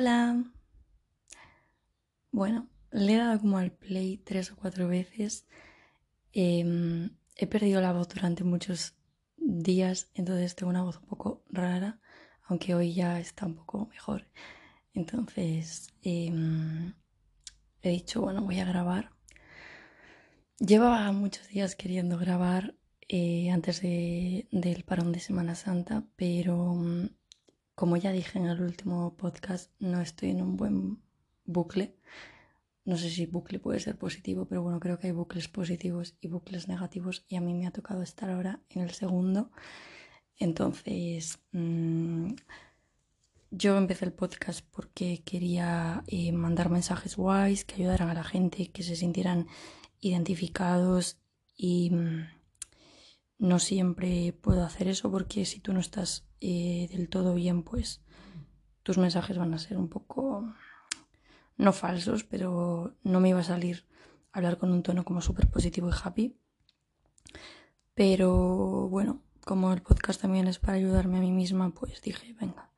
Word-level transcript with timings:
Hola. 0.00 0.42
Bueno, 2.32 2.70
le 2.90 3.12
he 3.12 3.16
dado 3.18 3.38
como 3.38 3.58
al 3.58 3.70
play 3.70 4.16
tres 4.16 4.50
o 4.50 4.56
cuatro 4.56 4.88
veces. 4.88 5.46
Em, 6.32 7.10
he 7.36 7.46
perdido 7.46 7.82
la 7.82 7.92
voz 7.92 8.08
durante 8.08 8.42
muchos 8.42 8.94
días, 9.36 10.08
entonces 10.14 10.54
tengo 10.54 10.70
una 10.70 10.84
voz 10.84 10.96
un 10.96 11.04
poco 11.04 11.44
rara, 11.50 12.00
aunque 12.44 12.74
hoy 12.74 12.94
ya 12.94 13.20
está 13.20 13.44
un 13.44 13.56
poco 13.56 13.88
mejor. 13.88 14.26
Entonces 14.94 15.88
em, 16.00 16.94
he 17.82 17.90
dicho, 17.90 18.22
bueno, 18.22 18.40
voy 18.40 18.58
a 18.58 18.64
grabar. 18.64 19.10
Llevaba 20.58 21.12
muchos 21.12 21.46
días 21.48 21.76
queriendo 21.76 22.16
grabar 22.16 22.74
eh, 23.06 23.50
antes 23.50 23.82
del 23.82 24.84
parón 24.86 25.12
de 25.12 25.20
Semana 25.20 25.54
Santa, 25.54 26.06
pero 26.16 26.56
mm, 26.72 27.19
como 27.80 27.96
ya 27.96 28.12
dije 28.12 28.38
en 28.38 28.44
el 28.44 28.60
último 28.60 29.16
podcast, 29.16 29.72
no 29.78 30.02
estoy 30.02 30.32
en 30.32 30.42
un 30.42 30.58
buen 30.58 30.98
bucle. 31.46 31.96
No 32.84 32.98
sé 32.98 33.08
si 33.08 33.24
bucle 33.24 33.58
puede 33.58 33.80
ser 33.80 33.96
positivo, 33.96 34.44
pero 34.44 34.60
bueno, 34.62 34.78
creo 34.80 34.98
que 34.98 35.06
hay 35.06 35.14
bucles 35.14 35.48
positivos 35.48 36.14
y 36.20 36.28
bucles 36.28 36.68
negativos 36.68 37.24
y 37.26 37.36
a 37.36 37.40
mí 37.40 37.54
me 37.54 37.66
ha 37.66 37.70
tocado 37.70 38.02
estar 38.02 38.28
ahora 38.28 38.60
en 38.68 38.82
el 38.82 38.90
segundo. 38.90 39.50
Entonces, 40.36 41.38
mm, 41.52 42.34
yo 43.50 43.78
empecé 43.78 44.04
el 44.04 44.12
podcast 44.12 44.62
porque 44.70 45.22
quería 45.24 46.04
eh, 46.06 46.32
mandar 46.32 46.68
mensajes 46.68 47.16
guays 47.16 47.64
que 47.64 47.76
ayudaran 47.76 48.10
a 48.10 48.14
la 48.14 48.24
gente, 48.24 48.70
que 48.70 48.82
se 48.82 48.94
sintieran 48.94 49.46
identificados 50.00 51.18
y 51.56 51.88
mm, 51.92 52.39
no 53.40 53.58
siempre 53.58 54.34
puedo 54.34 54.62
hacer 54.62 54.86
eso 54.86 55.10
porque 55.10 55.46
si 55.46 55.60
tú 55.60 55.72
no 55.72 55.80
estás 55.80 56.26
eh, 56.40 56.88
del 56.92 57.08
todo 57.08 57.34
bien, 57.34 57.62
pues 57.62 58.02
tus 58.82 58.98
mensajes 58.98 59.38
van 59.38 59.54
a 59.54 59.58
ser 59.58 59.78
un 59.78 59.88
poco, 59.88 60.52
no 61.56 61.72
falsos, 61.72 62.22
pero 62.22 62.94
no 63.02 63.18
me 63.18 63.30
iba 63.30 63.40
a 63.40 63.44
salir 63.44 63.86
a 64.32 64.38
hablar 64.38 64.58
con 64.58 64.70
un 64.70 64.82
tono 64.82 65.06
como 65.06 65.22
súper 65.22 65.48
positivo 65.50 65.88
y 65.88 65.92
happy. 66.04 66.36
Pero 67.94 68.88
bueno, 68.90 69.22
como 69.40 69.72
el 69.72 69.80
podcast 69.80 70.20
también 70.20 70.46
es 70.46 70.58
para 70.58 70.74
ayudarme 70.74 71.16
a 71.16 71.22
mí 71.22 71.32
misma, 71.32 71.70
pues 71.70 72.02
dije, 72.02 72.34
venga. 72.38 72.70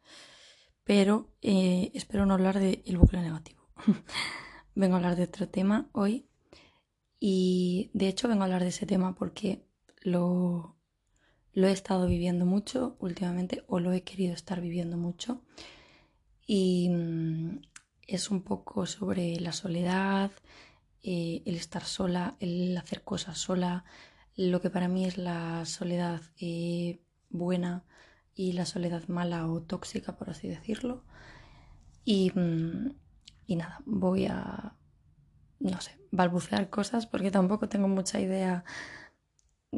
Pero 0.85 1.35
eh, 1.43 1.91
espero 1.95 2.25
no 2.25 2.35
hablar 2.35 2.61
del 2.61 2.99
bucle 2.99 3.21
negativo. 3.21 3.67
vengo 4.77 4.95
a 4.95 4.99
hablar 4.99 5.17
de 5.17 5.25
otro 5.25 5.49
tema 5.49 5.91
hoy. 5.93 6.29
Y 7.19 7.91
de 7.95 8.07
hecho 8.07 8.29
vengo 8.29 8.43
a 8.43 8.45
hablar 8.45 8.63
de 8.63 8.69
ese 8.69 8.87
tema 8.87 9.17
porque 9.17 9.67
lo, 10.05 10.77
he 11.55 11.71
estado 11.71 12.07
viviendo 12.07 12.47
mucho 12.47 12.97
últimamente 13.01 13.65
o 13.69 13.81
lo 13.81 13.93
he 13.93 14.03
querido 14.03 14.35
estar 14.35 14.61
viviendo 14.61 14.97
mucho. 14.97 15.43
Y 16.47 16.89
mm, 16.91 17.61
es 18.07 18.31
un 18.31 18.43
poco 18.43 18.87
sobre 18.87 19.39
la 19.41 19.53
soledad, 19.53 20.31
eh, 21.03 21.43
el 21.47 21.57
estar 21.57 21.85
sola, 21.85 22.37
el 22.41 22.77
hacer 22.77 23.03
cosas 23.03 23.39
sola, 23.39 23.85
lo 24.37 24.61
que 24.61 24.71
para 24.71 24.89
mí 24.89 25.05
es 25.05 25.19
la 25.19 25.65
soledad 25.67 26.23
eh, 26.41 27.01
buena 27.31 27.85
y 28.35 28.53
la 28.53 28.67
soledad 28.67 29.07
mala 29.09 29.47
o 29.47 29.63
tóxica, 29.63 30.17
por 30.17 30.31
así 30.31 30.49
decirlo. 30.49 31.05
Y, 32.05 32.31
mm, 32.35 32.95
y 33.47 33.57
nada, 33.57 33.81
voy 33.85 34.27
a, 34.27 34.75
no 35.61 35.81
sé, 35.81 35.99
balbucear 36.11 36.71
cosas 36.71 37.07
porque 37.07 37.31
tampoco 37.31 37.69
tengo 37.69 37.89
mucha 37.89 38.21
idea 38.21 38.65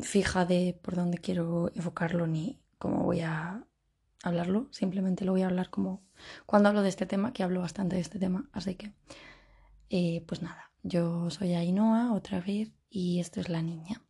fija 0.02 0.44
de 0.44 0.78
por 0.82 0.96
dónde 0.96 1.18
quiero 1.18 1.70
enfocarlo 1.74 2.26
ni 2.26 2.60
cómo 2.78 3.04
voy 3.04 3.20
a 3.20 3.64
hablarlo. 4.22 4.68
Simplemente 4.70 5.24
lo 5.24 5.32
voy 5.32 5.42
a 5.42 5.46
hablar 5.46 5.70
como 5.70 6.02
cuando 6.46 6.68
hablo 6.68 6.82
de 6.82 6.88
este 6.88 7.06
tema, 7.06 7.32
que 7.32 7.42
hablo 7.42 7.60
bastante 7.60 7.96
de 7.96 8.02
este 8.02 8.18
tema. 8.18 8.48
Así 8.52 8.74
que, 8.74 8.92
eh, 9.90 10.24
pues 10.26 10.42
nada, 10.42 10.72
yo 10.82 11.30
soy 11.30 11.54
Ainhoa 11.54 12.12
otra 12.12 12.40
vez 12.40 12.72
y 12.90 13.20
esto 13.20 13.40
es 13.40 13.48
la 13.48 13.62
niña. 13.62 14.02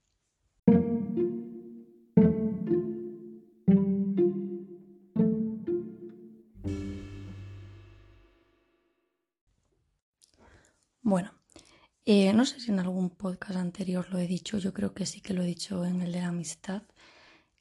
Eh, 12.06 12.32
no 12.32 12.44
sé 12.46 12.60
si 12.60 12.70
en 12.70 12.80
algún 12.80 13.10
podcast 13.10 13.56
anterior 13.56 14.08
lo 14.10 14.18
he 14.18 14.26
dicho, 14.26 14.58
yo 14.58 14.72
creo 14.74 14.94
que 14.94 15.06
sí 15.06 15.20
que 15.20 15.34
lo 15.34 15.42
he 15.42 15.46
dicho 15.46 15.84
en 15.84 16.02
el 16.02 16.12
de 16.12 16.20
la 16.20 16.28
amistad, 16.28 16.82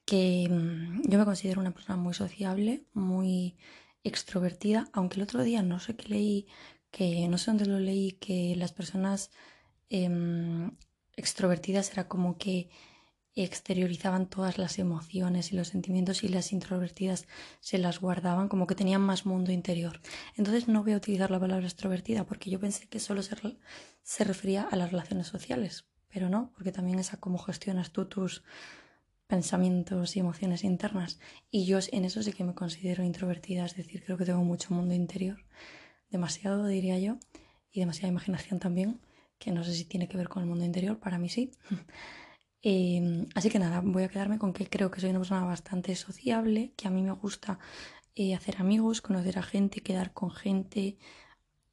que 0.05 0.47
mm, 0.49 1.09
yo 1.09 1.19
me 1.19 1.25
considero 1.25 1.61
una 1.61 1.71
persona 1.73 1.97
muy 1.97 2.13
sociable, 2.13 2.85
muy 2.93 3.55
extrovertida, 4.03 4.89
aunque 4.93 5.15
el 5.17 5.23
otro 5.23 5.43
día 5.43 5.63
no 5.63 5.79
sé 5.79 5.95
qué 5.95 6.09
leí, 6.09 6.47
que 6.91 7.27
no 7.27 7.37
sé 7.37 7.51
dónde 7.51 7.65
lo 7.67 7.79
leí, 7.79 8.13
que 8.13 8.55
las 8.57 8.73
personas 8.73 9.31
em, 9.89 10.71
extrovertidas 11.15 11.91
era 11.91 12.07
como 12.07 12.37
que 12.37 12.69
exteriorizaban 13.35 14.27
todas 14.27 14.57
las 14.57 14.77
emociones 14.77 15.51
y 15.51 15.55
los 15.55 15.69
sentimientos 15.69 16.23
y 16.23 16.27
las 16.27 16.53
introvertidas 16.53 17.25
se 17.61 17.79
las 17.79 17.99
guardaban, 17.99 18.47
como 18.47 18.67
que 18.67 18.75
tenían 18.75 19.01
más 19.01 19.25
mundo 19.25 19.51
interior. 19.51 19.99
Entonces 20.35 20.67
no 20.67 20.83
voy 20.83 20.93
a 20.93 20.97
utilizar 20.97 21.31
la 21.31 21.39
palabra 21.39 21.65
extrovertida 21.65 22.25
porque 22.25 22.51
yo 22.51 22.59
pensé 22.59 22.87
que 22.87 22.99
solo 22.99 23.23
se, 23.23 23.35
se 24.03 24.23
refería 24.23 24.63
a 24.63 24.75
las 24.75 24.91
relaciones 24.91 25.27
sociales, 25.27 25.85
pero 26.09 26.29
no, 26.29 26.51
porque 26.55 26.71
también 26.71 26.99
es 26.99 27.13
a 27.13 27.17
cómo 27.17 27.39
gestionas 27.39 27.91
tú 27.91 28.05
tus 28.05 28.43
pensamientos 29.25 30.15
y 30.15 30.19
emociones 30.19 30.63
internas. 30.63 31.19
Y 31.49 31.65
yo 31.65 31.79
en 31.91 32.05
eso 32.05 32.21
sí 32.21 32.33
que 32.33 32.43
me 32.43 32.53
considero 32.53 33.03
introvertida, 33.03 33.65
es 33.65 33.75
decir, 33.75 34.03
creo 34.03 34.17
que 34.17 34.25
tengo 34.25 34.43
mucho 34.43 34.73
mundo 34.75 34.93
interior, 34.93 35.43
demasiado 36.11 36.67
diría 36.67 36.99
yo, 36.99 37.17
y 37.71 37.79
demasiada 37.79 38.09
imaginación 38.09 38.59
también, 38.59 39.01
que 39.39 39.51
no 39.51 39.63
sé 39.63 39.73
si 39.73 39.85
tiene 39.85 40.07
que 40.07 40.17
ver 40.17 40.29
con 40.29 40.43
el 40.43 40.49
mundo 40.49 40.65
interior, 40.65 40.99
para 40.99 41.17
mí 41.17 41.29
sí. 41.29 41.51
Em, 42.65 43.27
así 43.35 43.49
que 43.49 43.59
nada, 43.59 43.81
voy 43.83 44.03
a 44.03 44.07
quedarme 44.07 44.39
con 44.39 44.53
que 44.53 44.69
creo 44.69 44.89
que 44.89 45.01
soy 45.01 45.09
una 45.09 45.19
persona 45.19 45.43
bastante 45.43 45.95
sociable, 45.97 46.73
que 46.77 46.87
a 46.87 46.91
mí 46.91 47.01
me 47.03 47.11
gusta 47.11 47.59
eh, 48.15 48.33
hacer 48.35 48.57
amigos, 48.61 49.01
conocer 49.01 49.37
a 49.37 49.43
gente, 49.43 49.81
quedar 49.81 50.13
con 50.13 50.31
gente. 50.31 50.97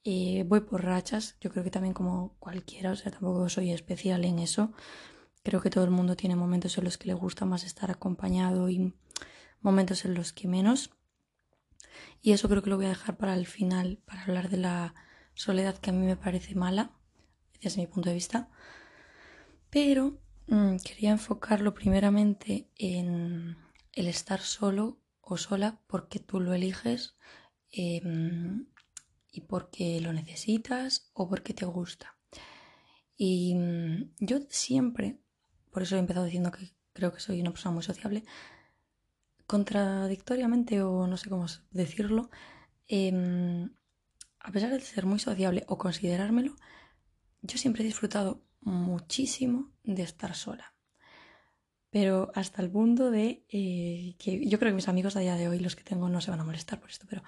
Eh, 0.05 0.45
voy 0.49 0.61
por 0.63 0.85
rachas, 0.85 1.37
yo 1.41 1.51
creo 1.51 1.63
que 1.65 1.71
también 1.71 1.95
como 1.95 2.35
cualquiera, 2.41 2.91
o 2.93 2.97
sea, 2.97 3.13
tampoco 3.13 3.49
soy 3.49 3.71
especial 3.73 4.25
en 4.25 4.41
eso. 4.41 4.73
Creo 5.45 5.61
que 5.63 5.71
todo 5.71 5.85
el 5.85 5.91
mundo 5.91 6.17
tiene 6.17 6.37
momentos 6.37 6.77
en 6.79 6.85
los 6.85 6.99
que 6.99 7.07
le 7.09 7.15
gusta 7.15 7.45
más 7.47 7.65
estar 7.65 7.91
acompañado 7.91 8.69
y 8.69 8.95
momentos 9.61 10.05
en 10.05 10.15
los 10.15 10.33
que 10.33 10.49
menos. 10.49 10.91
Y 12.23 12.33
eso 12.33 12.49
creo 12.49 12.63
que 12.63 12.71
lo 12.71 12.77
voy 12.77 12.87
a 12.87 12.91
dejar 12.91 13.17
para 13.17 13.35
el 13.35 13.47
final, 13.47 13.99
para 14.07 14.23
hablar 14.23 14.51
de 14.51 14.57
la 14.59 14.95
soledad 15.35 15.79
que 15.79 15.91
a 15.91 15.93
mí 15.93 16.05
me 16.05 16.17
parece 16.17 16.55
mala, 16.55 16.91
desde 17.63 17.81
mi 17.81 17.87
punto 17.87 18.09
de 18.09 18.15
vista. 18.17 18.49
Pero 19.71 20.19
quería 20.47 21.11
enfocarlo 21.11 21.75
primeramente 21.75 22.69
en 22.77 23.57
el 23.93 24.07
estar 24.09 24.41
solo 24.41 24.99
o 25.21 25.37
sola 25.37 25.81
porque 25.87 26.19
tú 26.19 26.41
lo 26.41 26.55
eliges 26.55 27.17
em, 27.71 28.67
y 29.31 29.43
porque 29.43 30.01
lo 30.01 30.13
necesitas 30.13 31.11
o 31.13 31.29
porque 31.29 31.55
te 31.55 31.67
gusta. 31.67 32.17
Y 33.17 33.55
mm, 33.55 34.15
yo 34.19 34.39
siempre, 34.49 35.21
por 35.71 35.83
eso 35.83 35.97
he 35.97 35.99
empezado 35.99 36.25
diciendo 36.25 36.51
que 36.51 36.73
creo 36.93 37.13
que 37.13 37.21
soy 37.21 37.41
una 37.41 37.51
persona 37.51 37.75
muy 37.75 37.83
sociable, 37.83 38.25
contradictoriamente 39.47 40.83
o 40.83 41.07
no 41.07 41.17
sé 41.17 41.29
cómo 41.29 41.47
decirlo, 41.71 42.31
em, 42.89 43.71
a 44.41 44.53
pesar 44.53 44.71
de 44.71 44.81
ser 44.81 45.07
muy 45.07 45.19
sociable 45.19 45.65
o 45.69 45.79
considerármelo, 45.79 46.57
yo 47.43 47.59
siempre 47.59 47.83
he 47.83 47.87
disfrutado 47.87 48.43
muchísimo 48.61 49.73
de 49.83 50.03
estar 50.03 50.35
sola. 50.35 50.75
Pero 51.91 52.31
hasta 52.35 52.63
el 52.63 52.71
punto 52.71 53.11
de 53.11 53.45
eh, 53.49 54.15
que 54.19 54.47
yo 54.49 54.59
creo 54.59 54.71
que 54.71 54.77
mis 54.77 54.89
amigos 54.89 55.17
a 55.17 55.21
día 55.21 55.35
de 55.35 55.49
hoy, 55.49 55.59
los 55.59 55.75
que 55.75 55.83
tengo, 55.83 56.09
no 56.09 56.21
se 56.21 56.31
van 56.31 56.41
a 56.41 56.45
molestar 56.45 56.81
por 56.81 56.91
esto, 56.91 57.07
pero 57.09 57.23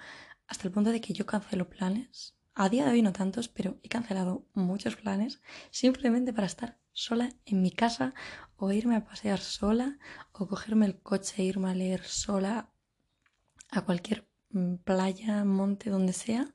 hasta 0.47 0.67
el 0.67 0.73
punto 0.73 0.91
de 0.91 1.01
que 1.01 1.13
yo 1.13 1.25
cancelo 1.25 1.69
planes. 1.69 2.37
A 2.55 2.69
día 2.69 2.85
de 2.85 2.91
hoy 2.91 3.01
no 3.01 3.11
tantos, 3.11 3.49
pero 3.49 3.79
he 3.83 3.89
cancelado 3.89 4.45
muchos 4.53 4.95
planes 4.95 5.41
simplemente 5.71 6.33
para 6.33 6.47
estar 6.47 6.79
sola 6.93 7.29
en 7.45 7.61
mi 7.61 7.71
casa 7.71 8.13
o 8.55 8.71
irme 8.71 8.95
a 8.95 9.03
pasear 9.03 9.39
sola 9.39 9.97
o 10.31 10.47
cogerme 10.47 10.85
el 10.85 11.01
coche 11.01 11.41
e 11.41 11.45
irme 11.45 11.71
a 11.71 11.75
leer 11.75 12.03
sola 12.03 12.71
a 13.71 13.81
cualquier 13.81 14.29
mm, 14.51 14.75
playa, 14.75 15.43
monte, 15.43 15.89
donde 15.89 16.13
sea 16.13 16.53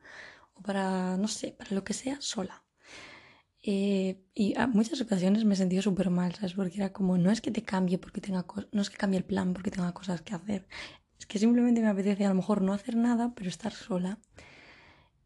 o 0.55 0.63
para, 0.63 1.17
no 1.17 1.29
sé, 1.29 1.53
para 1.53 1.75
lo 1.75 1.85
que 1.85 1.93
sea, 1.93 2.21
sola. 2.21 2.65
Eh, 3.63 4.23
y 4.35 4.57
a 4.57 4.67
muchas 4.67 5.01
ocasiones 5.01 5.45
me 5.45 5.55
he 5.55 5.57
sentido 5.57 5.83
súper 5.83 6.11
mal, 6.11 6.35
¿sabes? 6.35 6.55
Porque 6.55 6.77
era 6.77 6.93
como, 6.93 7.19
no 7.19 7.31
es 7.31 7.41
que 7.41 7.51
te 7.51 7.63
cambie 7.63 7.99
porque 7.99 8.21
tenga 8.21 8.47
no 8.73 8.83
es 8.83 8.91
que 8.91 8.97
cambie 8.97 9.19
el 9.19 9.25
plan 9.25 9.53
porque 9.53 9.71
tenga 9.71 9.93
cosas 9.93 10.23
que 10.23 10.35
hacer, 10.35 10.69
es 11.19 11.27
que 11.27 11.39
simplemente 11.39 11.81
me 11.81 11.89
apetece 11.89 12.25
a 12.25 12.29
lo 12.29 12.37
mejor 12.37 12.63
no 12.63 12.73
hacer 12.73 12.97
nada, 12.97 13.33
pero 13.35 13.49
estar 13.49 13.73
sola. 13.73 14.21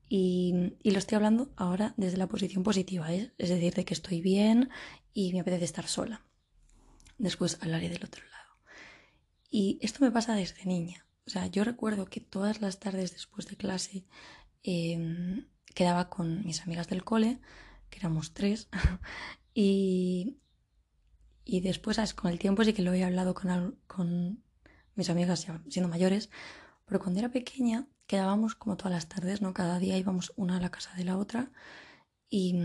Y, 0.08 0.74
y 0.82 0.90
lo 0.90 0.98
estoy 0.98 1.16
hablando 1.16 1.52
ahora 1.56 1.94
desde 1.96 2.18
la 2.18 2.28
posición 2.28 2.62
positiva, 2.62 3.12
¿eh? 3.12 3.32
es 3.38 3.48
decir, 3.48 3.74
de 3.74 3.84
que 3.84 3.94
estoy 3.94 4.20
bien 4.20 4.70
y 5.14 5.32
me 5.32 5.40
apetece 5.40 5.64
estar 5.64 5.86
sola. 5.86 6.26
Después 7.18 7.58
hablaré 7.62 7.88
del 7.88 8.04
otro 8.04 8.22
lado. 8.24 8.58
Y 9.50 9.78
esto 9.80 10.04
me 10.04 10.10
pasa 10.10 10.34
desde 10.34 10.64
niña. 10.66 11.06
O 11.26 11.30
sea, 11.30 11.46
yo 11.46 11.64
recuerdo 11.64 12.06
que 12.06 12.20
todas 12.20 12.60
las 12.60 12.80
tardes 12.80 13.12
después 13.12 13.46
de 13.46 13.56
clase 13.56 14.04
em, 14.62 15.46
quedaba 15.74 16.08
con 16.08 16.44
mis 16.44 16.62
amigas 16.62 16.88
del 16.88 17.04
cole, 17.04 17.40
que 17.92 17.98
éramos 17.98 18.32
tres, 18.32 18.68
y, 19.54 20.38
y 21.44 21.60
después, 21.60 22.14
con 22.14 22.32
el 22.32 22.38
tiempo 22.38 22.64
sí 22.64 22.72
que 22.72 22.82
lo 22.82 22.94
he 22.94 23.04
hablado 23.04 23.34
con, 23.34 23.78
con 23.86 24.42
mis 24.94 25.10
amigas 25.10 25.46
siendo 25.68 25.88
mayores, 25.88 26.30
pero 26.86 27.00
cuando 27.00 27.20
era 27.20 27.30
pequeña 27.30 27.86
quedábamos 28.06 28.54
como 28.54 28.76
todas 28.76 28.92
las 28.92 29.08
tardes, 29.08 29.42
¿no? 29.42 29.52
Cada 29.52 29.78
día 29.78 29.98
íbamos 29.98 30.32
una 30.36 30.56
a 30.56 30.60
la 30.60 30.70
casa 30.70 30.94
de 30.96 31.04
la 31.04 31.18
otra 31.18 31.52
y, 32.30 32.56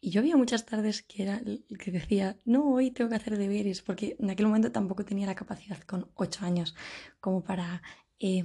y 0.00 0.10
yo 0.10 0.20
había 0.20 0.36
muchas 0.36 0.64
tardes 0.64 1.02
que 1.02 1.24
era 1.24 1.42
que 1.78 1.90
decía, 1.90 2.36
no, 2.44 2.72
hoy 2.72 2.92
tengo 2.92 3.10
que 3.10 3.16
hacer 3.16 3.36
deberes, 3.36 3.82
porque 3.82 4.16
en 4.20 4.30
aquel 4.30 4.46
momento 4.46 4.70
tampoco 4.70 5.04
tenía 5.04 5.26
la 5.26 5.34
capacidad 5.34 5.80
con 5.80 6.10
ocho 6.14 6.44
años 6.44 6.74
como 7.20 7.42
para 7.42 7.82
eh, 8.20 8.44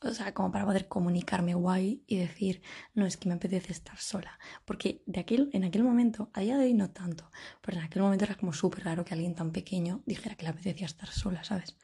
o 0.00 0.12
sea, 0.12 0.34
como 0.34 0.52
para 0.52 0.64
poder 0.64 0.88
comunicarme 0.88 1.54
guay 1.54 2.02
y 2.06 2.18
decir, 2.18 2.62
no, 2.94 3.06
es 3.06 3.16
que 3.16 3.28
me 3.28 3.34
apetece 3.34 3.72
estar 3.72 3.98
sola. 3.98 4.38
Porque 4.64 5.02
de 5.06 5.20
aquel, 5.20 5.50
en 5.52 5.64
aquel 5.64 5.82
momento, 5.82 6.30
a 6.32 6.40
día 6.40 6.56
de 6.56 6.64
hoy 6.64 6.74
no 6.74 6.90
tanto, 6.90 7.30
pero 7.60 7.78
en 7.78 7.84
aquel 7.84 8.02
momento 8.02 8.24
era 8.24 8.34
como 8.34 8.52
súper 8.52 8.84
raro 8.84 9.04
que 9.04 9.14
alguien 9.14 9.34
tan 9.34 9.52
pequeño 9.52 10.02
dijera 10.06 10.36
que 10.36 10.44
le 10.44 10.50
apetecía 10.50 10.86
estar 10.86 11.08
sola, 11.08 11.44
¿sabes? 11.44 11.76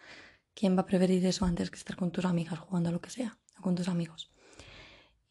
¿Quién 0.55 0.77
va 0.77 0.83
a 0.83 0.87
preferir 0.87 1.25
eso 1.25 1.45
antes 1.45 1.71
que 1.71 1.77
estar 1.77 1.97
con 1.97 2.11
tus 2.11 2.25
amigas 2.25 2.59
jugando 2.59 2.89
a 2.89 2.93
lo 2.93 3.01
que 3.01 3.11
sea? 3.11 3.39
O 3.59 3.63
con 3.63 3.75
tus 3.75 3.89
amigos. 3.89 4.31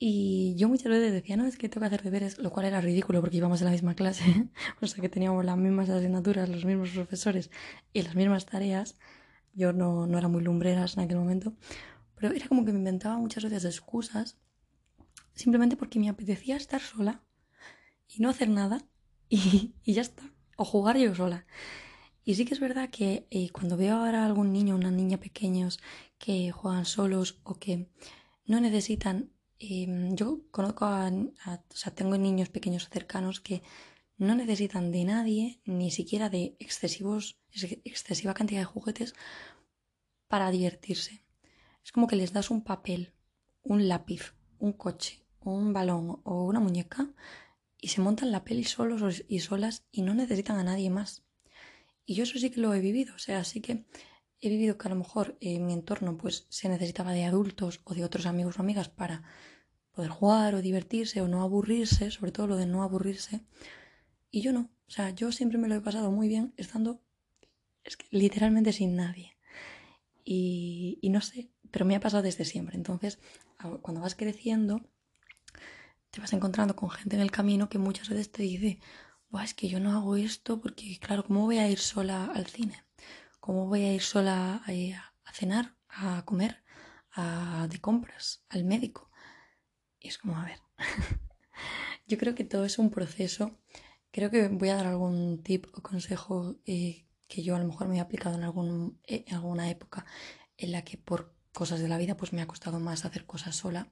Y 0.01 0.55
yo 0.55 0.69
muchas 0.69 0.87
veces 0.87 1.11
decía, 1.11 1.35
no, 1.35 1.45
es 1.45 1.57
que 1.57 1.67
tengo 1.67 1.81
que 1.81 1.87
hacer 1.87 2.03
deberes, 2.03 2.37
lo 2.37 2.51
cual 2.51 2.65
era 2.65 2.79
ridículo 2.79 3.19
porque 3.19 3.35
íbamos 3.35 3.59
en 3.59 3.65
la 3.65 3.71
misma 3.71 3.95
clase, 3.95 4.23
o 4.81 4.87
sea 4.87 5.01
que 5.01 5.09
teníamos 5.09 5.43
las 5.43 5.57
mismas 5.57 5.89
asignaturas, 5.89 6.47
los 6.47 6.63
mismos 6.63 6.91
profesores 6.91 7.51
y 7.91 8.01
las 8.03 8.15
mismas 8.15 8.45
tareas. 8.45 8.97
Yo 9.53 9.73
no, 9.73 10.07
no 10.07 10.17
era 10.17 10.29
muy 10.29 10.41
lumbreras 10.41 10.95
en 10.95 11.03
aquel 11.03 11.17
momento, 11.17 11.53
pero 12.19 12.33
era 12.35 12.47
como 12.47 12.65
que 12.65 12.71
me 12.71 12.79
inventaba 12.79 13.17
muchas 13.17 13.43
veces 13.43 13.63
excusas 13.65 14.37
simplemente 15.33 15.77
porque 15.77 15.99
me 15.99 16.09
apetecía 16.09 16.57
estar 16.57 16.81
sola 16.81 17.23
y 18.07 18.21
no 18.21 18.29
hacer 18.29 18.49
nada 18.49 18.85
y, 19.29 19.73
ya 19.85 20.01
está. 20.01 20.23
O 20.57 20.65
jugar 20.65 20.97
yo 20.97 21.15
sola. 21.15 21.45
Y 22.25 22.35
sí 22.35 22.43
que 22.43 22.53
es 22.53 22.59
verdad 22.59 22.89
que 22.89 23.27
eh, 23.31 23.49
cuando 23.51 23.77
veo 23.77 23.95
ahora 23.95 24.23
a 24.23 24.25
algún 24.25 24.51
niño 24.51 24.75
o 24.75 24.77
una 24.77 24.91
niña 24.91 25.17
pequeños 25.19 25.79
que 26.17 26.51
juegan 26.51 26.85
solos 26.85 27.39
o 27.43 27.55
que 27.55 27.89
no 28.45 28.59
necesitan... 28.59 29.31
Em, 29.61 30.15
yo 30.15 30.41
conozco 30.51 30.85
a, 30.85 31.09
O 31.09 31.75
sea, 31.75 31.93
tengo 31.93 32.17
niños 32.17 32.49
pequeños 32.49 32.89
cercanos 32.89 33.39
que 33.39 33.61
no 34.17 34.35
necesitan 34.35 34.91
de 34.91 35.03
nadie, 35.05 35.61
ni 35.65 35.91
siquiera 35.91 36.29
de 36.29 36.55
excesivos, 36.59 37.39
excesiva 37.83 38.33
cantidad 38.33 38.61
de 38.61 38.65
juguetes 38.65 39.15
para 40.27 40.51
divertirse. 40.51 41.23
Es 41.89 41.93
como 41.93 42.05
que 42.05 42.21
les 42.21 42.33
das 42.33 42.51
un 42.51 42.61
papel, 42.61 43.13
un 43.63 43.87
lápiz, 43.87 44.35
un 44.59 44.73
coche, 44.73 45.25
un 45.39 45.73
balón 45.73 46.21
o 46.23 46.45
una 46.45 46.59
muñeca 46.59 47.09
y 47.81 47.87
se 47.87 47.99
montan 47.99 48.31
la 48.31 48.43
peli 48.43 48.63
solos 48.63 49.23
y 49.27 49.39
solas 49.39 49.87
y 49.91 50.03
no 50.03 50.13
necesitan 50.13 50.59
a 50.59 50.63
nadie 50.63 50.91
más. 50.91 51.23
Y 52.05 52.13
yo 52.13 52.25
eso 52.25 52.37
sí 52.37 52.51
que 52.51 52.61
lo 52.61 52.75
he 52.75 52.79
vivido, 52.79 53.15
o 53.15 53.17
sea, 53.17 53.43
sí 53.43 53.59
que 53.59 53.85
he 54.39 54.49
vivido 54.49 54.77
que 54.77 54.87
a 54.87 54.91
lo 54.91 54.97
mejor 54.97 55.35
en 55.41 55.65
mi 55.65 55.73
entorno 55.73 56.15
pues 56.15 56.45
se 56.49 56.69
necesitaba 56.69 57.11
de 57.11 57.25
adultos 57.25 57.81
o 57.85 57.95
de 57.95 58.03
otros 58.03 58.27
amigos 58.27 58.59
o 58.59 58.61
amigas 58.61 58.89
para 58.89 59.23
poder 59.91 60.11
jugar 60.11 60.53
o 60.53 60.61
divertirse 60.61 61.21
o 61.21 61.27
no 61.27 61.41
aburrirse, 61.41 62.11
sobre 62.11 62.31
todo 62.31 62.45
lo 62.45 62.57
de 62.57 62.67
no 62.67 62.83
aburrirse. 62.83 63.41
Y 64.29 64.41
yo 64.41 64.53
no, 64.53 64.69
o 64.87 64.91
sea, 64.91 65.09
yo 65.09 65.31
siempre 65.31 65.57
me 65.57 65.67
lo 65.67 65.73
he 65.73 65.81
pasado 65.81 66.11
muy 66.11 66.27
bien 66.27 66.53
estando 66.55 67.01
literalmente 68.11 68.73
sin 68.73 68.95
nadie. 68.95 69.35
Y, 70.23 70.99
y 71.01 71.09
no 71.09 71.21
sé, 71.21 71.49
pero 71.71 71.85
me 71.85 71.95
ha 71.95 71.99
pasado 71.99 72.23
desde 72.23 72.45
siempre. 72.45 72.75
Entonces, 72.75 73.19
cuando 73.81 74.01
vas 74.01 74.15
creciendo, 74.15 74.81
te 76.11 76.21
vas 76.21 76.33
encontrando 76.33 76.75
con 76.75 76.89
gente 76.89 77.15
en 77.15 77.21
el 77.21 77.31
camino 77.31 77.69
que 77.69 77.77
muchas 77.77 78.09
veces 78.09 78.31
te 78.31 78.43
dice, 78.43 78.79
es 79.43 79.53
que 79.53 79.69
yo 79.69 79.79
no 79.79 79.91
hago 79.91 80.15
esto 80.15 80.59
porque, 80.59 80.97
claro, 80.99 81.23
¿cómo 81.23 81.45
voy 81.45 81.59
a 81.59 81.69
ir 81.69 81.79
sola 81.79 82.25
al 82.33 82.47
cine? 82.47 82.83
¿Cómo 83.39 83.67
voy 83.67 83.83
a 83.83 83.93
ir 83.93 84.01
sola 84.01 84.63
a, 84.65 85.33
cenar, 85.33 85.75
a 85.87 86.23
comer, 86.25 86.63
a, 87.11 87.67
de 87.69 87.79
compras, 87.79 88.43
al 88.49 88.63
médico? 88.63 89.11
Y 89.99 90.07
es 90.07 90.17
como, 90.17 90.37
a 90.37 90.45
ver, 90.45 90.59
yo 92.07 92.17
creo 92.17 92.35
que 92.35 92.43
todo 92.43 92.65
es 92.65 92.79
un 92.79 92.89
proceso. 92.89 93.59
Creo 94.11 94.31
que 94.31 94.47
voy 94.49 94.69
a 94.69 94.75
dar 94.75 94.87
algún 94.87 95.43
tip 95.43 95.67
o 95.73 95.81
consejo 95.81 96.59
eh, 96.65 97.05
que 97.27 97.43
yo 97.43 97.55
a 97.55 97.59
lo 97.59 97.65
mejor 97.65 97.87
me 97.87 97.97
he 97.97 97.99
aplicado 97.99 98.35
en, 98.35 98.43
algún, 98.43 98.99
eh, 99.05 99.23
en 99.27 99.35
alguna 99.35 99.69
época 99.69 100.05
en 100.57 100.71
la 100.71 100.83
que 100.83 100.97
por 100.97 101.35
cosas 101.53 101.79
de 101.79 101.87
la 101.87 101.97
vida, 101.97 102.17
pues 102.17 102.33
me 102.33 102.41
ha 102.41 102.47
costado 102.47 102.79
más 102.79 103.05
hacer 103.05 103.25
cosas 103.25 103.55
sola 103.55 103.91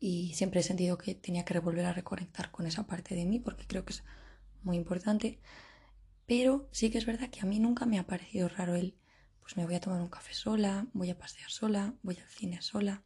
y 0.00 0.34
siempre 0.34 0.60
he 0.60 0.62
sentido 0.62 0.98
que 0.98 1.14
tenía 1.14 1.44
que 1.44 1.58
volver 1.58 1.86
a 1.86 1.92
reconectar 1.92 2.50
con 2.50 2.66
esa 2.66 2.86
parte 2.86 3.14
de 3.14 3.24
mí 3.24 3.38
porque 3.38 3.66
creo 3.66 3.84
que 3.84 3.94
es 3.94 4.04
muy 4.62 4.76
importante. 4.76 5.40
Pero 6.26 6.68
sí 6.72 6.90
que 6.90 6.98
es 6.98 7.06
verdad 7.06 7.30
que 7.30 7.40
a 7.40 7.44
mí 7.44 7.58
nunca 7.58 7.86
me 7.86 7.98
ha 7.98 8.06
parecido 8.06 8.48
raro 8.48 8.74
el, 8.74 8.96
pues 9.40 9.56
me 9.56 9.64
voy 9.64 9.74
a 9.74 9.80
tomar 9.80 10.00
un 10.00 10.08
café 10.08 10.34
sola, 10.34 10.86
voy 10.92 11.10
a 11.10 11.18
pasear 11.18 11.50
sola, 11.50 11.94
voy 12.02 12.16
al 12.18 12.28
cine 12.28 12.62
sola. 12.62 13.02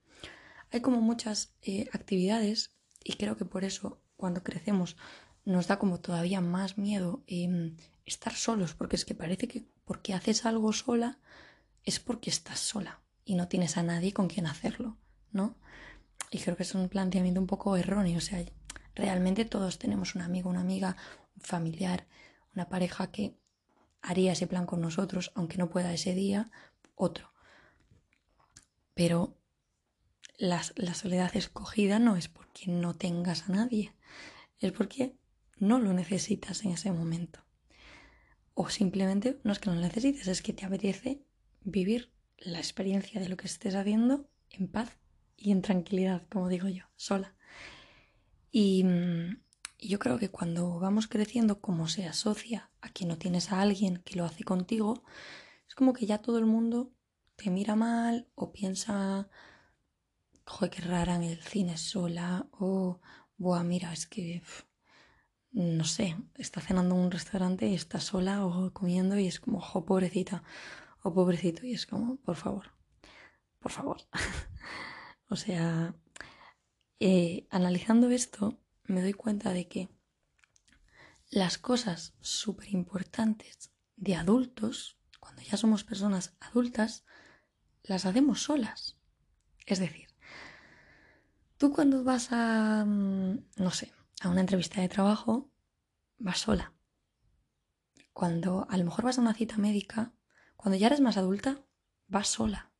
Hay 0.70 0.80
como 0.80 1.00
muchas 1.00 1.54
eh, 1.62 1.88
actividades 1.92 2.72
y 3.02 3.14
creo 3.14 3.36
que 3.36 3.44
por 3.44 3.64
eso 3.64 4.00
cuando 4.16 4.42
crecemos 4.42 4.96
nos 5.44 5.66
da 5.66 5.78
como 5.78 6.00
todavía 6.00 6.40
más 6.40 6.78
miedo 6.78 7.22
em, 7.26 7.76
estar 8.04 8.34
solos, 8.34 8.74
porque 8.74 8.96
es 8.96 9.04
que 9.04 9.14
parece 9.14 9.48
que 9.48 9.64
porque 9.84 10.14
haces 10.14 10.44
algo 10.44 10.72
sola 10.72 11.18
es 11.84 12.00
porque 12.00 12.28
estás 12.28 12.60
sola 12.60 13.00
y 13.28 13.34
no 13.34 13.46
tienes 13.46 13.76
a 13.76 13.82
nadie 13.82 14.14
con 14.14 14.26
quien 14.26 14.46
hacerlo, 14.46 14.96
¿no? 15.32 15.54
Y 16.30 16.38
creo 16.38 16.56
que 16.56 16.62
es 16.62 16.74
un 16.74 16.88
planteamiento 16.88 17.38
un 17.38 17.46
poco 17.46 17.76
erróneo, 17.76 18.16
o 18.16 18.22
sea, 18.22 18.42
realmente 18.94 19.44
todos 19.44 19.78
tenemos 19.78 20.14
un 20.14 20.22
amigo, 20.22 20.48
una 20.48 20.62
amiga, 20.62 20.96
un 21.36 21.42
familiar, 21.42 22.06
una 22.54 22.70
pareja 22.70 23.10
que 23.10 23.36
haría 24.00 24.32
ese 24.32 24.46
plan 24.46 24.64
con 24.64 24.80
nosotros, 24.80 25.30
aunque 25.34 25.58
no 25.58 25.68
pueda 25.68 25.92
ese 25.92 26.14
día, 26.14 26.50
otro. 26.94 27.30
Pero 28.94 29.36
la, 30.38 30.62
la 30.76 30.94
soledad 30.94 31.36
escogida 31.36 31.98
no 31.98 32.16
es 32.16 32.28
porque 32.28 32.68
no 32.68 32.94
tengas 32.94 33.46
a 33.46 33.52
nadie, 33.52 33.92
es 34.58 34.72
porque 34.72 35.18
no 35.58 35.78
lo 35.78 35.92
necesitas 35.92 36.64
en 36.64 36.70
ese 36.70 36.90
momento. 36.92 37.44
O 38.54 38.70
simplemente 38.70 39.38
no 39.44 39.52
es 39.52 39.58
que 39.58 39.68
no 39.68 39.76
lo 39.76 39.82
necesites, 39.82 40.28
es 40.28 40.40
que 40.40 40.54
te 40.54 40.64
apetece 40.64 41.22
vivir 41.60 42.10
la 42.38 42.58
experiencia 42.58 43.20
de 43.20 43.28
lo 43.28 43.36
que 43.36 43.46
estés 43.46 43.74
haciendo 43.74 44.28
en 44.50 44.68
paz 44.68 44.96
y 45.36 45.52
en 45.52 45.62
tranquilidad, 45.62 46.26
como 46.28 46.48
digo 46.48 46.68
yo, 46.68 46.84
sola. 46.96 47.34
Y, 48.50 48.84
yo 49.80 49.98
creo 50.00 50.18
que 50.18 50.30
cuando 50.30 50.80
vamos 50.80 51.06
creciendo, 51.06 51.60
como 51.60 51.86
se 51.86 52.06
asocia 52.06 52.70
a 52.80 52.90
que 52.90 53.06
no 53.06 53.16
tienes 53.16 53.52
a 53.52 53.60
alguien 53.60 53.98
que 53.98 54.16
lo 54.16 54.24
hace 54.24 54.42
contigo, 54.42 55.04
es 55.68 55.74
como 55.74 55.92
que 55.92 56.06
ya 56.06 56.18
todo 56.18 56.38
el 56.38 56.46
mundo 56.46 56.92
te 57.36 57.50
mira 57.50 57.76
mal 57.76 58.28
o 58.34 58.52
piensa, 58.52 59.28
joder, 60.44 60.70
qué 60.70 60.82
rara 60.82 61.14
en 61.14 61.22
el 61.22 61.40
cine 61.42 61.76
sola, 61.76 62.48
o, 62.52 63.00
buah, 63.36 63.62
mira, 63.62 63.92
es 63.92 64.08
que, 64.08 64.42
no 65.52 65.84
sé, 65.84 66.16
está 66.34 66.60
cenando 66.60 66.96
en 66.96 67.02
un 67.02 67.10
restaurante 67.12 67.68
y 67.68 67.74
está 67.74 68.00
sola 68.00 68.44
o 68.44 68.72
comiendo 68.72 69.16
y 69.16 69.28
es 69.28 69.38
como, 69.38 69.60
jo, 69.60 69.84
pobrecita 69.84 70.42
o 71.02 71.12
pobrecito. 71.12 71.66
Y 71.66 71.74
es 71.74 71.86
como, 71.86 72.16
por 72.16 72.36
favor, 72.36 72.72
por 73.58 73.72
favor. 73.72 73.98
o 75.28 75.36
sea, 75.36 75.94
eh, 77.00 77.46
analizando 77.50 78.10
esto, 78.10 78.58
me 78.84 79.02
doy 79.02 79.12
cuenta 79.12 79.52
de 79.52 79.68
que 79.68 79.88
las 81.30 81.58
cosas 81.58 82.14
súper 82.20 82.72
importantes 82.72 83.70
de 83.96 84.14
adultos, 84.14 84.98
cuando 85.20 85.42
ya 85.42 85.56
somos 85.56 85.84
personas 85.84 86.36
adultas, 86.40 87.04
las 87.82 88.06
hacemos 88.06 88.42
solas. 88.42 88.98
Es 89.66 89.78
decir, 89.78 90.08
tú 91.58 91.72
cuando 91.72 92.04
vas 92.04 92.28
a, 92.32 92.84
mm, 92.86 93.44
no 93.56 93.70
sé, 93.70 93.92
a 94.20 94.28
una 94.30 94.40
entrevista 94.40 94.80
de 94.80 94.88
trabajo, 94.88 95.50
vas 96.18 96.38
sola. 96.38 96.72
Cuando 98.12 98.66
a 98.68 98.76
lo 98.76 98.84
mejor 98.84 99.04
vas 99.04 99.18
a 99.18 99.20
una 99.20 99.34
cita 99.34 99.58
médica, 99.58 100.12
cuando 100.58 100.76
ya 100.76 100.88
eres 100.88 101.00
más 101.00 101.16
adulta, 101.16 101.64
vas 102.08 102.26
sola. 102.26 102.72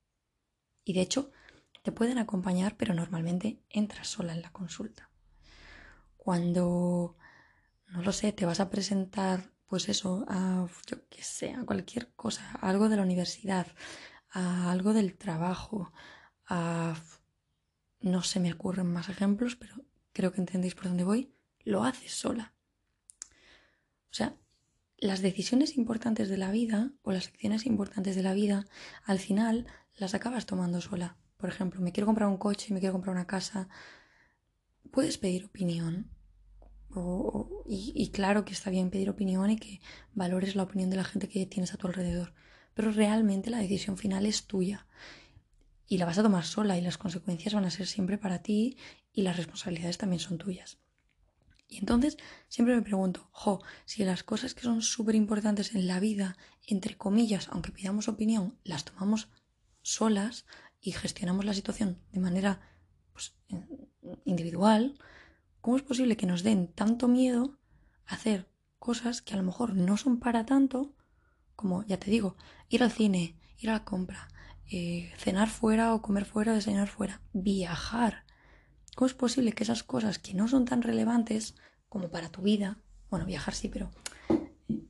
Y 0.85 0.95
de 0.95 1.01
hecho, 1.01 1.31
te 1.83 1.93
pueden 1.93 2.19
acompañar, 2.19 2.77
pero 2.77 2.93
normalmente 2.93 3.63
entras 3.71 4.09
sola 4.09 4.35
en 4.35 4.43
la 4.43 4.51
consulta. 4.51 5.11
Cuando, 6.17 7.17
no 7.87 8.03
lo 8.03 8.13
sé, 8.13 8.33
te 8.33 8.47
vas 8.47 8.59
a 8.59 8.69
presentar, 8.69 9.53
pues 9.67 9.89
eso, 9.89 10.25
a, 10.29 10.67
yo 10.87 11.09
qué 11.09 11.23
sé, 11.23 11.55
a 11.55 11.65
cualquier 11.65 12.13
cosa, 12.15 12.51
algo 12.61 12.89
de 12.89 12.97
la 12.97 13.03
universidad, 13.03 13.69
a 14.31 14.73
algo 14.73 14.93
del 14.93 15.17
trabajo, 15.17 15.93
a... 16.47 16.97
No 18.01 18.23
se 18.23 18.41
me 18.41 18.53
ocurren 18.53 18.93
más 18.93 19.09
ejemplos, 19.09 19.55
pero 19.55 19.75
creo 20.13 20.33
que 20.33 20.41
entendéis 20.41 20.75
por 20.75 20.85
dónde 20.85 21.05
voy. 21.05 21.33
Lo 21.65 21.85
haces 21.85 22.13
sola. 22.13 22.55
O 24.11 24.15
sea, 24.15 24.37
las 25.01 25.23
decisiones 25.23 25.77
importantes 25.77 26.29
de 26.29 26.37
la 26.37 26.51
vida 26.51 26.93
o 27.03 27.13
las 27.13 27.29
acciones 27.29 27.67
importantes 27.67 28.17
de 28.17 28.23
la 28.23 28.35
vida, 28.35 28.67
al 29.05 29.19
final 29.19 29.67
las 29.97 30.15
acabas 30.15 30.47
tomando 30.47 30.81
sola. 30.81 31.17
por 31.37 31.49
ejemplo, 31.49 31.81
me 31.81 31.93
quiero 31.93 32.07
comprar 32.07 32.29
un 32.29 32.37
coche, 32.37 32.75
me 32.75 32.81
quiero 32.81 32.95
comprar 32.95 33.15
una 33.15 33.29
casa, 33.29 33.69
puedes 34.91 35.19
pedir 35.19 35.45
opinión. 35.45 36.11
y, 37.69 38.11
claro 38.11 38.45
que 38.45 38.53
está 38.53 38.71
bien 38.71 38.91
pedir 38.91 39.09
opinión 39.09 39.51
y 39.51 39.57
que 39.57 39.81
valores 40.15 40.57
la 40.57 40.65
opinión 40.65 40.91
de 40.91 40.97
la 40.97 41.05
gente 41.05 41.29
que 41.29 41.47
tienes 41.47 41.73
a 41.73 41.77
tu 41.77 41.87
alrededor. 41.87 42.35
Pero 42.75 42.91
realmente 42.91 43.51
la 43.51 43.59
decisión 43.59 43.97
final 43.99 44.27
es 44.27 44.47
tuya. 44.47 44.87
Y 45.87 45.99
la 45.99 46.07
vas 46.07 46.19
a 46.19 46.23
tomar 46.25 46.45
sola 46.45 46.77
y 46.77 46.81
las 46.81 46.99
consecuencias 46.99 47.55
van 47.55 47.67
a 47.67 47.71
ser 47.71 47.87
siempre 47.87 48.19
para 48.19 48.43
ti 48.43 48.77
y 49.13 49.23
las 49.23 49.37
responsabilidades 49.37 49.99
también 49.99 50.21
son 50.21 50.39
tuyas. 50.39 50.79
Y 51.69 51.79
entonces 51.79 52.17
siempre 52.49 52.75
me 52.75 52.83
pregunto, 52.83 53.29
jo, 53.31 53.63
si 53.85 54.03
las 54.05 54.23
cosas 54.23 54.55
que 54.55 54.63
son 54.63 54.81
súper 54.81 55.15
importantes 55.15 55.75
en 55.75 55.87
la 55.87 56.01
vida, 56.01 56.37
entre 56.67 56.97
comillas, 56.97 57.49
aunque 57.51 57.73
pidamos 57.73 58.09
opinión, 58.09 58.59
las 58.65 58.87
tomamos 58.87 59.29
solas 59.83 60.47
y 60.81 60.93
gestionamos 60.93 61.45
la 61.45 61.53
situación 61.53 61.99
de 62.11 62.21
manera 62.21 62.61
pues, 63.13 63.35
individual, 64.25 64.99
¿cómo 65.61 65.77
es 65.77 65.83
posible 65.83 66.17
que 66.17 66.27
nos 66.27 66.43
den 66.43 66.69
tanto 66.73 67.07
miedo 67.07 67.59
hacer 68.07 68.49
cosas 68.79 69.21
que 69.21 69.35
a 69.35 69.37
lo 69.37 69.43
mejor 69.43 69.75
no 69.75 69.99
son 69.99 70.19
para 70.19 70.47
tanto, 70.47 70.95
como, 71.55 71.85
ya 71.85 71.99
te 71.99 72.11
digo, 72.11 72.37
ir 72.71 72.83
al 72.83 72.93
cine, 72.93 73.39
ir 73.59 73.69
a 73.69 73.75
la 73.75 73.85
compra, 73.85 74.29
eh, 74.71 75.13
cenar 75.19 75.51
fuera 75.51 75.95
o 75.95 76.01
comer 76.01 76.25
fuera, 76.25 76.55
desayunar 76.55 76.89
fuera, 76.89 77.21
viajar? 77.33 78.25
¿Cómo 78.99 79.07
es 79.07 79.15
posible 79.15 79.53
que 79.53 79.63
esas 79.63 79.85
cosas 79.85 80.19
que 80.19 80.35
no 80.35 80.49
son 80.49 80.65
tan 80.65 80.83
relevantes 80.83 81.55
como 81.89 82.09
para 82.11 82.31
tu 82.31 82.43
vida, 82.43 82.79
bueno, 83.11 83.27
viajar 83.27 83.55
sí, 83.55 83.69
pero 83.69 83.93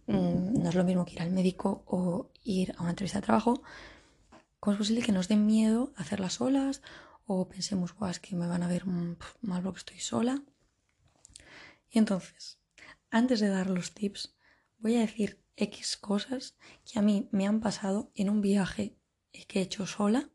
mm, 0.06 0.62
no 0.62 0.68
es 0.70 0.74
lo 0.74 0.82
mismo 0.82 1.04
que 1.04 1.12
ir 1.12 1.20
al 1.20 1.30
médico 1.30 1.82
o 1.84 2.30
ir 2.42 2.74
a 2.78 2.80
una 2.80 2.92
entrevista 2.92 3.18
de 3.18 3.26
trabajo, 3.26 3.62
¿cómo 4.60 4.72
es 4.72 4.78
posible 4.78 5.02
que 5.02 5.12
nos 5.12 5.28
den 5.28 5.44
miedo 5.44 5.92
hacerlas 5.94 6.32
solas 6.32 6.80
o 7.26 7.50
pensemos, 7.50 7.94
guau, 7.94 8.10
es 8.10 8.18
que 8.18 8.34
me 8.34 8.46
van 8.46 8.62
a 8.62 8.66
ver 8.66 8.86
mm, 8.86 9.18
mal 9.42 9.62
porque 9.62 9.80
estoy 9.80 10.00
sola? 10.00 10.42
Y 11.90 11.98
entonces, 11.98 12.58
antes 13.10 13.40
de 13.40 13.48
dar 13.48 13.68
los 13.68 13.92
tips, 13.92 14.34
voy 14.78 14.96
a 14.96 15.00
decir 15.00 15.44
X 15.54 15.98
cosas 15.98 16.56
que 16.90 16.98
a 16.98 17.02
mí 17.02 17.28
me 17.30 17.46
han 17.46 17.60
pasado 17.60 18.10
en 18.14 18.30
un 18.30 18.40
viaje 18.40 18.96
que 19.48 19.58
he 19.58 19.62
hecho 19.64 19.86
sola 19.86 20.30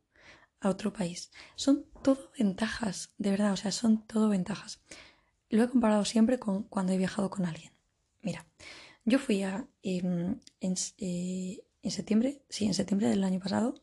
a 0.63 0.69
otro 0.69 0.93
país. 0.93 1.31
Son 1.55 1.85
todo 2.01 2.31
ventajas, 2.37 3.13
de 3.17 3.31
verdad, 3.31 3.53
o 3.53 3.57
sea, 3.57 3.71
son 3.71 4.05
todo 4.07 4.29
ventajas. 4.29 4.81
Lo 5.49 5.63
he 5.63 5.69
comparado 5.69 6.05
siempre 6.05 6.39
con 6.39 6.63
cuando 6.63 6.93
he 6.93 6.97
viajado 6.97 7.29
con 7.29 7.45
alguien. 7.45 7.73
Mira, 8.21 8.47
yo 9.05 9.19
fui 9.19 9.43
a, 9.43 9.67
em, 9.83 10.39
eh, 10.61 11.63
en, 11.81 11.91
septiembre, 11.91 12.41
sí, 12.49 12.65
en 12.65 12.73
septiembre 12.73 13.09
del 13.09 13.23
año 13.23 13.39
pasado, 13.39 13.75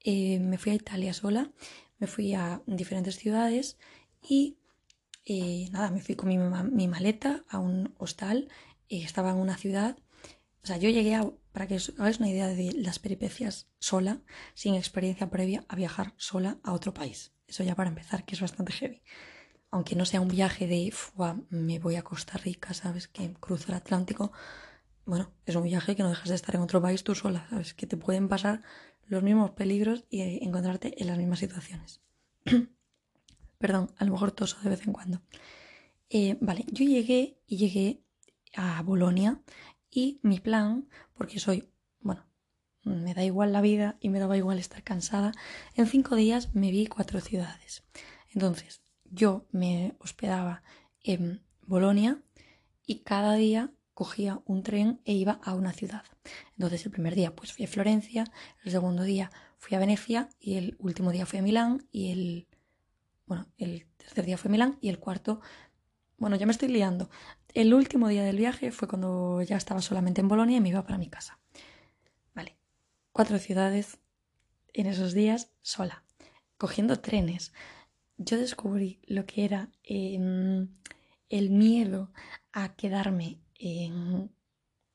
eh, 0.00 0.38
me 0.40 0.58
fui 0.58 0.72
a 0.72 0.74
Italia 0.74 1.12
sola, 1.12 1.52
me 1.98 2.06
fui 2.06 2.34
a 2.34 2.62
diferentes 2.66 3.16
ciudades 3.16 3.76
y 4.22 4.56
eh, 5.26 5.68
nada, 5.70 5.90
me 5.90 6.00
fui 6.00 6.16
con 6.16 6.28
mi, 6.28 6.38
mi 6.38 6.88
maleta 6.88 7.44
a 7.48 7.58
un 7.58 7.94
hostal, 7.98 8.48
estaba 8.88 9.30
en 9.30 9.36
una 9.36 9.56
ciudad, 9.56 9.98
o 10.62 10.66
sea, 10.66 10.76
yo 10.78 10.88
llegué 10.88 11.14
a 11.14 11.30
para 11.54 11.68
que 11.68 11.76
os 11.76 11.92
hagáis 11.98 12.18
una 12.18 12.28
idea 12.28 12.48
de 12.48 12.72
las 12.72 12.98
peripecias 12.98 13.68
sola, 13.78 14.22
sin 14.54 14.74
experiencia 14.74 15.30
previa, 15.30 15.64
a 15.68 15.76
viajar 15.76 16.12
sola 16.16 16.58
a 16.64 16.72
otro 16.72 16.92
país. 16.92 17.32
Eso 17.46 17.62
ya 17.62 17.76
para 17.76 17.90
empezar, 17.90 18.24
que 18.24 18.34
es 18.34 18.40
bastante 18.40 18.72
heavy. 18.72 19.02
Aunque 19.70 19.94
no 19.94 20.04
sea 20.04 20.20
un 20.20 20.26
viaje 20.26 20.66
de, 20.66 20.92
me 21.50 21.78
voy 21.78 21.94
a 21.94 22.02
Costa 22.02 22.38
Rica, 22.38 22.74
¿sabes? 22.74 23.06
Que 23.06 23.32
cruzo 23.34 23.66
el 23.68 23.74
Atlántico. 23.74 24.32
Bueno, 25.06 25.30
es 25.46 25.54
un 25.54 25.62
viaje 25.62 25.94
que 25.94 26.02
no 26.02 26.08
dejas 26.08 26.28
de 26.28 26.34
estar 26.34 26.56
en 26.56 26.60
otro 26.60 26.82
país 26.82 27.04
tú 27.04 27.14
sola, 27.14 27.46
¿sabes? 27.48 27.72
Que 27.72 27.86
te 27.86 27.96
pueden 27.96 28.28
pasar 28.28 28.62
los 29.06 29.22
mismos 29.22 29.52
peligros 29.52 30.06
y 30.10 30.22
encontrarte 30.44 31.00
en 31.00 31.06
las 31.06 31.18
mismas 31.18 31.38
situaciones. 31.38 32.00
Perdón, 33.58 33.94
a 33.96 34.04
lo 34.04 34.10
mejor 34.10 34.32
toso 34.32 34.58
de 34.64 34.70
vez 34.70 34.84
en 34.88 34.92
cuando. 34.92 35.22
Eh, 36.10 36.36
vale, 36.40 36.64
yo 36.72 36.84
llegué 36.84 37.38
y 37.46 37.58
llegué 37.58 38.02
a 38.56 38.82
Bolonia 38.82 39.40
y 39.94 40.18
mi 40.22 40.40
plan, 40.40 40.88
porque 41.14 41.38
soy, 41.38 41.70
bueno, 42.00 42.26
me 42.82 43.14
da 43.14 43.24
igual 43.24 43.52
la 43.52 43.60
vida 43.60 43.96
y 44.00 44.10
me 44.10 44.18
daba 44.18 44.36
igual 44.36 44.58
estar 44.58 44.82
cansada, 44.82 45.32
en 45.76 45.86
cinco 45.86 46.16
días 46.16 46.54
me 46.54 46.72
vi 46.72 46.86
cuatro 46.86 47.20
ciudades. 47.20 47.84
Entonces, 48.34 48.82
yo 49.04 49.46
me 49.52 49.94
hospedaba 50.00 50.64
en 51.00 51.44
Bolonia 51.62 52.20
y 52.84 53.00
cada 53.00 53.34
día 53.34 53.72
cogía 53.94 54.42
un 54.44 54.64
tren 54.64 55.00
e 55.04 55.12
iba 55.12 55.38
a 55.44 55.54
una 55.54 55.72
ciudad. 55.72 56.02
Entonces 56.58 56.84
el 56.84 56.90
primer 56.90 57.14
día 57.14 57.34
pues 57.36 57.52
fui 57.52 57.64
a 57.64 57.68
Florencia, 57.68 58.24
el 58.64 58.72
segundo 58.72 59.04
día 59.04 59.30
fui 59.58 59.76
a 59.76 59.78
Venecia 59.78 60.28
y 60.40 60.56
el 60.56 60.76
último 60.80 61.12
día 61.12 61.26
fui 61.26 61.38
a 61.38 61.42
Milán 61.42 61.86
y 61.92 62.10
el 62.10 62.48
bueno, 63.26 63.46
el 63.56 63.86
tercer 63.96 64.26
día 64.26 64.36
fue 64.36 64.48
a 64.48 64.52
Milán 64.52 64.78
y 64.80 64.88
el 64.88 64.98
cuarto 64.98 65.40
bueno, 66.16 66.36
ya 66.36 66.46
me 66.46 66.52
estoy 66.52 66.68
liando. 66.68 67.08
El 67.54 67.72
último 67.72 68.08
día 68.08 68.24
del 68.24 68.36
viaje 68.36 68.72
fue 68.72 68.88
cuando 68.88 69.40
ya 69.42 69.56
estaba 69.56 69.80
solamente 69.80 70.20
en 70.20 70.26
Bolonia 70.26 70.56
y 70.56 70.60
me 70.60 70.70
iba 70.70 70.82
para 70.82 70.98
mi 70.98 71.08
casa. 71.08 71.38
Vale, 72.34 72.56
cuatro 73.12 73.38
ciudades 73.38 73.98
en 74.72 74.86
esos 74.86 75.14
días 75.14 75.52
sola, 75.62 76.02
cogiendo 76.58 76.98
trenes. 76.98 77.52
Yo 78.16 78.38
descubrí 78.38 79.00
lo 79.06 79.24
que 79.24 79.44
era 79.44 79.70
em, 79.84 80.68
el 81.28 81.50
miedo 81.50 82.10
a 82.52 82.74
quedarme 82.74 83.38
en 83.54 84.32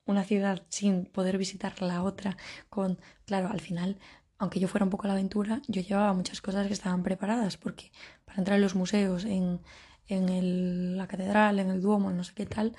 una 0.03 0.25
ciudad 0.25 0.63
sin 0.67 1.05
poder 1.05 1.37
visitar 1.37 1.81
la 1.81 2.03
otra, 2.03 2.35
con, 2.69 2.99
claro, 3.23 3.47
al 3.47 3.61
final, 3.61 3.97
aunque 4.37 4.59
yo 4.59 4.67
fuera 4.67 4.83
un 4.83 4.89
poco 4.89 5.05
a 5.05 5.07
la 5.07 5.13
aventura, 5.13 5.61
yo 5.69 5.81
llevaba 5.81 6.11
muchas 6.11 6.41
cosas 6.41 6.67
que 6.67 6.73
estaban 6.73 7.03
preparadas, 7.03 7.55
porque 7.55 7.93
para 8.25 8.39
entrar 8.39 8.57
en 8.57 8.63
los 8.63 8.75
museos, 8.75 9.23
en, 9.23 9.61
en 10.09 10.97
la 10.97 11.07
catedral, 11.07 11.59
en 11.59 11.69
el 11.69 11.81
Duomo, 11.81 12.11
no 12.11 12.23
sé 12.23 12.33
qué 12.33 12.45
tal, 12.45 12.75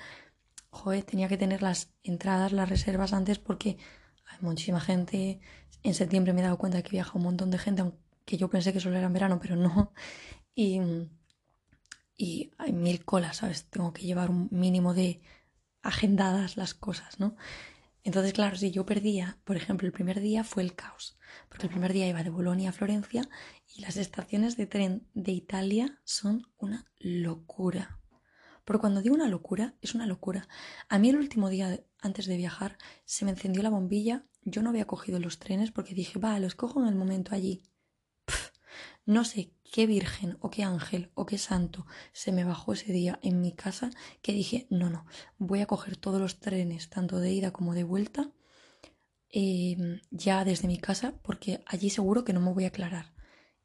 joder, 0.69 1.03
tenía 1.03 1.27
que 1.27 1.37
tener 1.37 1.61
las 1.61 1.93
entradas, 2.03 2.51
las 2.51 2.69
reservas 2.69 3.13
antes 3.13 3.39
porque 3.39 3.77
hay 4.25 4.37
muchísima 4.41 4.79
gente. 4.79 5.39
En 5.83 5.93
septiembre 5.93 6.33
me 6.33 6.41
he 6.41 6.43
dado 6.43 6.57
cuenta 6.57 6.81
que 6.81 6.91
viaja 6.91 7.17
un 7.17 7.23
montón 7.23 7.51
de 7.51 7.57
gente, 7.57 7.81
aunque 7.81 8.37
yo 8.37 8.49
pensé 8.49 8.73
que 8.73 8.79
solo 8.79 8.97
era 8.97 9.07
en 9.07 9.13
verano, 9.13 9.39
pero 9.41 9.55
no. 9.55 9.93
Y, 10.53 10.81
y 12.17 12.51
hay 12.57 12.73
mil 12.73 13.05
colas, 13.05 13.37
¿sabes? 13.37 13.69
Tengo 13.69 13.93
que 13.93 14.05
llevar 14.05 14.29
un 14.29 14.49
mínimo 14.51 14.93
de 14.93 15.21
agendadas 15.81 16.57
las 16.57 16.73
cosas, 16.73 17.19
¿no? 17.19 17.35
Entonces, 18.03 18.33
claro, 18.33 18.55
si 18.55 18.71
yo 18.71 18.85
perdía, 18.85 19.37
por 19.43 19.57
ejemplo, 19.57 19.85
el 19.85 19.93
primer 19.93 20.19
día 20.19 20.43
fue 20.43 20.63
el 20.63 20.75
caos, 20.75 21.17
porque 21.49 21.67
el 21.67 21.71
primer 21.71 21.93
día 21.93 22.07
iba 22.07 22.23
de 22.23 22.31
Bolonia 22.31 22.69
a 22.69 22.73
Florencia 22.73 23.29
y 23.75 23.81
las 23.81 23.97
estaciones 23.97 24.57
de 24.57 24.65
tren 24.65 25.07
de 25.13 25.31
Italia 25.31 25.99
son 26.03 26.47
una 26.57 26.85
locura. 26.97 27.99
Pero 28.65 28.79
cuando 28.79 29.01
digo 29.01 29.15
una 29.15 29.27
locura, 29.27 29.75
es 29.81 29.93
una 29.93 30.07
locura. 30.07 30.47
A 30.89 30.97
mí 30.97 31.09
el 31.09 31.17
último 31.17 31.49
día 31.49 31.83
antes 31.99 32.25
de 32.25 32.37
viajar 32.37 32.77
se 33.05 33.25
me 33.25 33.31
encendió 33.31 33.61
la 33.61 33.69
bombilla, 33.69 34.25
yo 34.43 34.63
no 34.63 34.69
había 34.69 34.85
cogido 34.85 35.19
los 35.19 35.37
trenes 35.37 35.71
porque 35.71 35.93
dije, 35.93 36.19
va, 36.19 36.39
los 36.39 36.55
cojo 36.55 36.81
en 36.81 36.87
el 36.87 36.95
momento 36.95 37.35
allí. 37.35 37.63
no 39.05 39.23
sé 39.25 39.53
qué 39.71 39.87
virgen 39.87 40.37
o 40.41 40.51
qué 40.51 40.63
ángel 40.63 41.09
o 41.15 41.25
qué 41.25 41.37
santo 41.37 41.87
se 42.11 42.31
me 42.31 42.43
bajó 42.43 42.73
ese 42.73 42.91
día 42.91 43.19
en 43.23 43.41
mi 43.41 43.53
casa 43.53 43.89
que 44.21 44.33
dije, 44.33 44.67
no, 44.69 44.89
no, 44.89 45.05
voy 45.37 45.61
a 45.61 45.65
coger 45.65 45.95
todos 45.95 46.19
los 46.19 46.39
trenes, 46.39 46.89
tanto 46.89 47.19
de 47.19 47.31
ida 47.31 47.51
como 47.51 47.73
de 47.73 47.85
vuelta, 47.85 48.29
em, 49.29 50.01
ya 50.11 50.43
desde 50.43 50.67
mi 50.67 50.77
casa 50.77 51.15
porque 51.23 51.63
allí 51.65 51.89
seguro 51.89 52.25
que 52.25 52.33
no 52.33 52.41
me 52.41 52.51
voy 52.53 52.65
a 52.65 52.67
aclarar. 52.67 53.13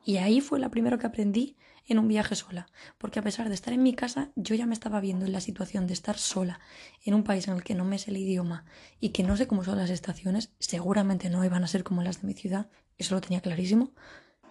Y 0.04 0.18
ahí 0.18 0.40
fue 0.40 0.60
la 0.60 0.70
primera 0.70 0.98
que 0.98 1.08
aprendí 1.08 1.56
en 1.88 1.98
un 1.98 2.06
viaje 2.06 2.36
sola, 2.36 2.68
porque 2.98 3.18
a 3.18 3.22
pesar 3.22 3.48
de 3.48 3.54
estar 3.54 3.72
en 3.74 3.82
mi 3.82 3.94
casa, 3.94 4.30
yo 4.36 4.54
ya 4.54 4.66
me 4.66 4.74
estaba 4.74 5.00
viendo 5.00 5.26
en 5.26 5.32
la 5.32 5.40
situación 5.40 5.88
de 5.88 5.94
estar 5.94 6.18
sola 6.18 6.60
en 7.04 7.14
un 7.14 7.24
país 7.24 7.48
en 7.48 7.54
el 7.54 7.64
que 7.64 7.74
no 7.74 7.84
me 7.84 7.98
sé 7.98 8.12
el 8.12 8.18
idioma 8.18 8.64
y 9.00 9.08
que 9.08 9.24
no 9.24 9.36
sé 9.36 9.48
cómo 9.48 9.64
son 9.64 9.78
las 9.78 9.90
estaciones, 9.90 10.52
seguramente 10.60 11.30
no 11.30 11.44
iban 11.44 11.64
a 11.64 11.68
ser 11.68 11.82
como 11.82 12.02
las 12.02 12.20
de 12.20 12.28
mi 12.28 12.34
ciudad, 12.34 12.68
eso 12.98 13.16
lo 13.16 13.20
tenía 13.20 13.40
clarísimo, 13.40 13.92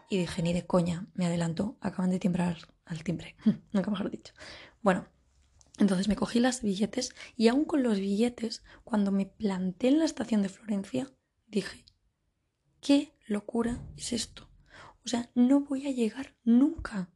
y 0.09 0.17
dije, 0.17 0.41
ni 0.41 0.53
de 0.53 0.65
coña, 0.65 1.07
me 1.13 1.25
adelantó, 1.25 1.77
acaban 1.81 2.09
de 2.11 2.19
timbrar 2.19 2.57
al 2.85 3.03
timbre, 3.03 3.35
nunca 3.71 3.91
mejor 3.91 4.11
dicho. 4.11 4.33
Bueno, 4.81 5.07
entonces 5.77 6.07
me 6.07 6.15
cogí 6.15 6.39
las 6.39 6.61
billetes 6.61 7.13
y 7.35 7.47
aún 7.47 7.65
con 7.65 7.83
los 7.83 7.99
billetes, 7.99 8.63
cuando 8.83 9.11
me 9.11 9.25
planté 9.25 9.89
en 9.89 9.99
la 9.99 10.05
estación 10.05 10.41
de 10.41 10.49
Florencia, 10.49 11.11
dije, 11.47 11.85
¿qué 12.79 13.13
locura 13.27 13.83
es 13.97 14.13
esto? 14.13 14.49
O 15.05 15.07
sea, 15.07 15.29
no 15.35 15.61
voy 15.61 15.87
a 15.87 15.91
llegar 15.91 16.35
nunca. 16.43 17.09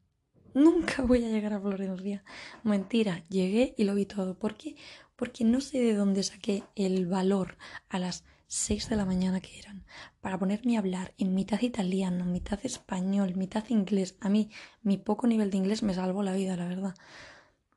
Nunca 0.54 1.04
voy 1.04 1.24
a 1.24 1.30
llegar 1.30 1.54
a 1.54 1.62
Florencia. 1.62 2.24
Mentira, 2.64 3.24
llegué 3.30 3.76
y 3.78 3.84
lo 3.84 3.96
vi 3.96 4.06
todo. 4.06 4.38
¿Por 4.38 4.56
qué? 4.56 4.76
Porque 5.16 5.44
no 5.44 5.62
sé 5.62 5.80
de 5.80 5.94
dónde 5.94 6.24
saqué 6.24 6.64
el 6.76 7.08
valor 7.08 7.58
a 7.88 7.98
las 7.98 8.26
6 8.50 8.90
de 8.90 8.96
la 8.96 9.06
mañana 9.06 9.42
que 9.42 9.60
eran 9.60 9.86
para 10.22 10.40
ponerme 10.40 10.76
a 10.76 10.80
hablar 10.80 11.14
en 11.20 11.36
mitad 11.36 11.62
italiano, 11.62 12.26
mitad 12.26 12.60
español, 12.64 13.36
mitad 13.36 13.64
inglés. 13.70 14.18
A 14.22 14.30
mí, 14.30 14.50
mi 14.82 14.98
poco 14.98 15.28
nivel 15.28 15.52
de 15.52 15.58
inglés 15.58 15.84
me 15.84 15.94
salvó 15.94 16.24
la 16.24 16.34
vida, 16.34 16.58
la 16.58 16.68
verdad. 16.68 16.96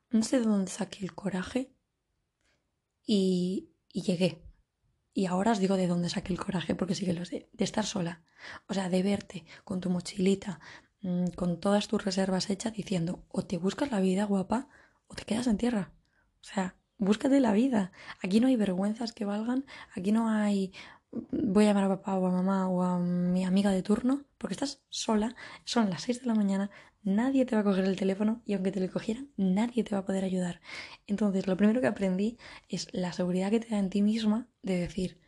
No 0.09 0.23
sé 0.23 0.39
de 0.39 0.45
dónde 0.47 0.71
saqué 0.71 1.05
el 1.05 1.13
coraje 1.13 1.71
y, 3.05 3.69
y 3.91 4.01
llegué. 4.01 4.41
y 5.13 5.27
ahora 5.27 5.51
os 5.51 5.59
digo 5.59 5.77
de 5.77 5.85
dónde 5.87 6.09
saqué 6.09 6.33
el 6.33 6.39
coraje, 6.39 6.73
porque 6.73 6.95
sí 6.95 7.05
que 7.05 7.13
lo 7.13 7.23
sé, 7.25 7.49
de 7.53 7.63
estar 7.65 7.85
sola. 7.85 8.23
O 8.67 8.73
sea, 8.73 8.89
de 8.89 9.03
verte 9.03 9.45
con 9.63 9.79
tu 9.79 9.91
mochilita, 9.91 10.59
mm, 11.01 11.27
con 11.35 11.59
todas 11.59 11.87
tus 11.87 12.03
reservas 12.03 12.49
hechas, 12.49 12.73
diciendo, 12.73 13.23
o 13.29 13.45
te 13.45 13.57
buscas 13.57 13.91
la 13.91 13.99
vida 13.99 14.25
guapa, 14.25 14.69
o 15.07 15.13
te 15.13 15.23
quedas 15.25 15.45
en 15.47 15.57
tierra. 15.57 15.93
O 16.41 16.43
sea, 16.43 16.77
búscate 17.03 17.39
la 17.39 17.53
vida. 17.53 17.91
Aquí 18.21 18.39
no 18.39 18.47
hay 18.47 18.55
vergüenzas 18.55 19.13
que 19.13 19.25
valgan, 19.25 19.65
aquí 19.95 20.11
no 20.11 20.29
hay 20.29 20.71
voy 21.31 21.65
a 21.65 21.67
llamar 21.67 21.85
a 21.85 21.89
papá 21.89 22.15
o 22.15 22.25
a 22.27 22.31
mamá 22.31 22.67
o 22.69 22.83
a 22.83 22.99
mi 22.99 23.43
amiga 23.45 23.71
de 23.71 23.83
turno, 23.83 24.25
porque 24.37 24.53
estás 24.53 24.81
sola, 24.89 25.35
son 25.63 25.89
las 25.89 26.03
6 26.03 26.21
de 26.21 26.27
la 26.27 26.35
mañana, 26.35 26.71
nadie 27.03 27.45
te 27.45 27.55
va 27.55 27.61
a 27.61 27.63
coger 27.63 27.85
el 27.85 27.95
teléfono 27.95 28.41
y 28.45 28.53
aunque 28.53 28.71
te 28.71 28.79
lo 28.79 28.91
cogieran, 28.91 29.29
nadie 29.37 29.83
te 29.83 29.95
va 29.95 29.99
a 29.99 30.05
poder 30.05 30.23
ayudar. 30.23 30.61
Entonces, 31.07 31.47
lo 31.47 31.57
primero 31.57 31.81
que 31.81 31.87
aprendí 31.87 32.37
es 32.69 32.87
la 32.91 33.13
seguridad 33.13 33.51
que 33.51 33.59
te 33.59 33.69
da 33.69 33.79
en 33.79 33.89
ti 33.89 34.01
misma 34.01 34.47
de 34.61 34.77
decir, 34.79 35.19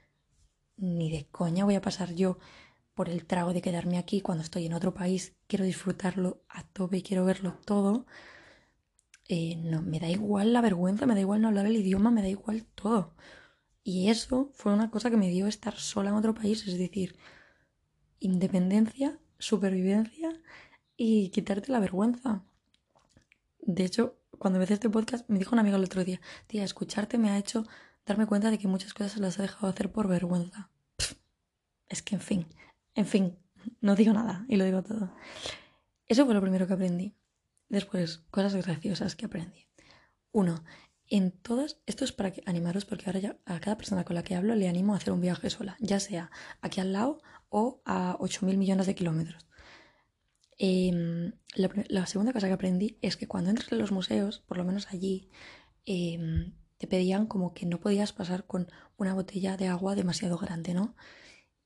ni 0.77 1.11
de 1.11 1.27
coña 1.27 1.65
voy 1.65 1.75
a 1.75 1.81
pasar 1.81 2.13
yo 2.13 2.39
por 2.93 3.09
el 3.09 3.25
trago 3.25 3.53
de 3.53 3.61
quedarme 3.61 3.97
aquí 3.97 4.21
cuando 4.21 4.43
estoy 4.43 4.65
en 4.65 4.73
otro 4.73 4.93
país, 4.93 5.35
quiero 5.47 5.65
disfrutarlo 5.65 6.41
a 6.49 6.63
tope 6.63 7.03
quiero 7.03 7.25
verlo 7.25 7.59
todo. 7.65 8.05
Eh, 9.27 9.55
no, 9.57 9.81
me 9.81 9.99
da 9.99 10.09
igual 10.09 10.53
la 10.53 10.61
vergüenza, 10.61 11.05
me 11.05 11.15
da 11.15 11.21
igual 11.21 11.41
no 11.41 11.47
hablar 11.47 11.65
el 11.65 11.75
idioma, 11.75 12.11
me 12.11 12.21
da 12.21 12.29
igual 12.29 12.65
todo. 12.75 13.15
Y 13.83 14.09
eso 14.09 14.49
fue 14.53 14.73
una 14.73 14.91
cosa 14.91 15.09
que 15.09 15.17
me 15.17 15.29
dio 15.29 15.47
estar 15.47 15.75
sola 15.77 16.09
en 16.09 16.15
otro 16.15 16.33
país, 16.33 16.67
es 16.67 16.77
decir, 16.77 17.17
independencia, 18.19 19.19
supervivencia 19.39 20.31
y 20.97 21.29
quitarte 21.29 21.71
la 21.71 21.79
vergüenza. 21.79 22.43
De 23.59 23.83
hecho, 23.85 24.17
cuando 24.37 24.57
empecé 24.57 24.75
este 24.75 24.89
podcast, 24.89 25.29
me 25.29 25.39
dijo 25.39 25.55
un 25.55 25.59
amigo 25.59 25.77
el 25.77 25.83
otro 25.83 26.03
día, 26.03 26.21
tía, 26.47 26.63
escucharte 26.63 27.17
me 27.17 27.29
ha 27.29 27.37
hecho 27.37 27.65
darme 28.05 28.27
cuenta 28.27 28.51
de 28.51 28.57
que 28.57 28.67
muchas 28.67 28.93
cosas 28.93 29.17
las 29.17 29.39
he 29.39 29.43
dejado 29.43 29.67
hacer 29.67 29.91
por 29.91 30.07
vergüenza. 30.07 30.69
es 31.89 32.01
que, 32.01 32.15
en 32.15 32.21
fin, 32.21 32.47
en 32.93 33.05
fin, 33.05 33.37
no 33.81 33.95
digo 33.95 34.13
nada 34.13 34.45
y 34.47 34.57
lo 34.57 34.65
digo 34.65 34.83
todo. 34.83 35.11
Eso 36.07 36.25
fue 36.25 36.33
lo 36.33 36.41
primero 36.41 36.67
que 36.67 36.73
aprendí. 36.73 37.15
Después, 37.69 38.19
cosas 38.29 38.55
graciosas 38.55 39.15
que 39.15 39.25
aprendí. 39.25 39.67
Uno, 40.31 40.63
en 41.07 41.31
todas, 41.31 41.79
esto 41.85 42.03
es 42.03 42.11
para 42.11 42.33
animaros 42.45 42.85
porque 42.85 43.05
ahora 43.05 43.19
ya 43.19 43.37
a 43.45 43.59
cada 43.59 43.77
persona 43.77 44.03
con 44.03 44.15
la 44.15 44.23
que 44.23 44.35
hablo 44.35 44.55
le 44.55 44.67
animo 44.67 44.93
a 44.93 44.97
hacer 44.97 45.13
un 45.13 45.21
viaje 45.21 45.49
sola, 45.49 45.77
ya 45.79 45.99
sea 45.99 46.31
aquí 46.61 46.81
al 46.81 46.93
lado 46.93 47.21
o 47.49 47.81
a 47.85 48.17
8.000 48.19 48.57
millones 48.57 48.87
de 48.87 48.95
kilómetros. 48.95 49.47
Em, 50.57 51.33
la, 51.55 52.05
segunda 52.05 52.33
cosa 52.33 52.47
que 52.47 52.53
aprendí 52.53 52.97
es 53.01 53.17
que 53.17 53.27
cuando 53.27 53.49
entras 53.49 53.71
en 53.71 53.77
los 53.77 53.91
museos, 53.91 54.39
por 54.39 54.57
lo 54.57 54.63
menos 54.63 54.87
allí, 54.89 55.29
em, 55.85 56.53
te 56.77 56.87
pedían 56.87 57.27
como 57.27 57.53
que 57.53 57.65
no 57.65 57.79
podías 57.79 58.13
pasar 58.13 58.45
con 58.45 58.67
una 58.97 59.13
botella 59.13 59.57
de 59.57 59.67
agua 59.67 59.95
demasiado 59.95 60.37
grande, 60.37 60.73
¿no? 60.73 60.95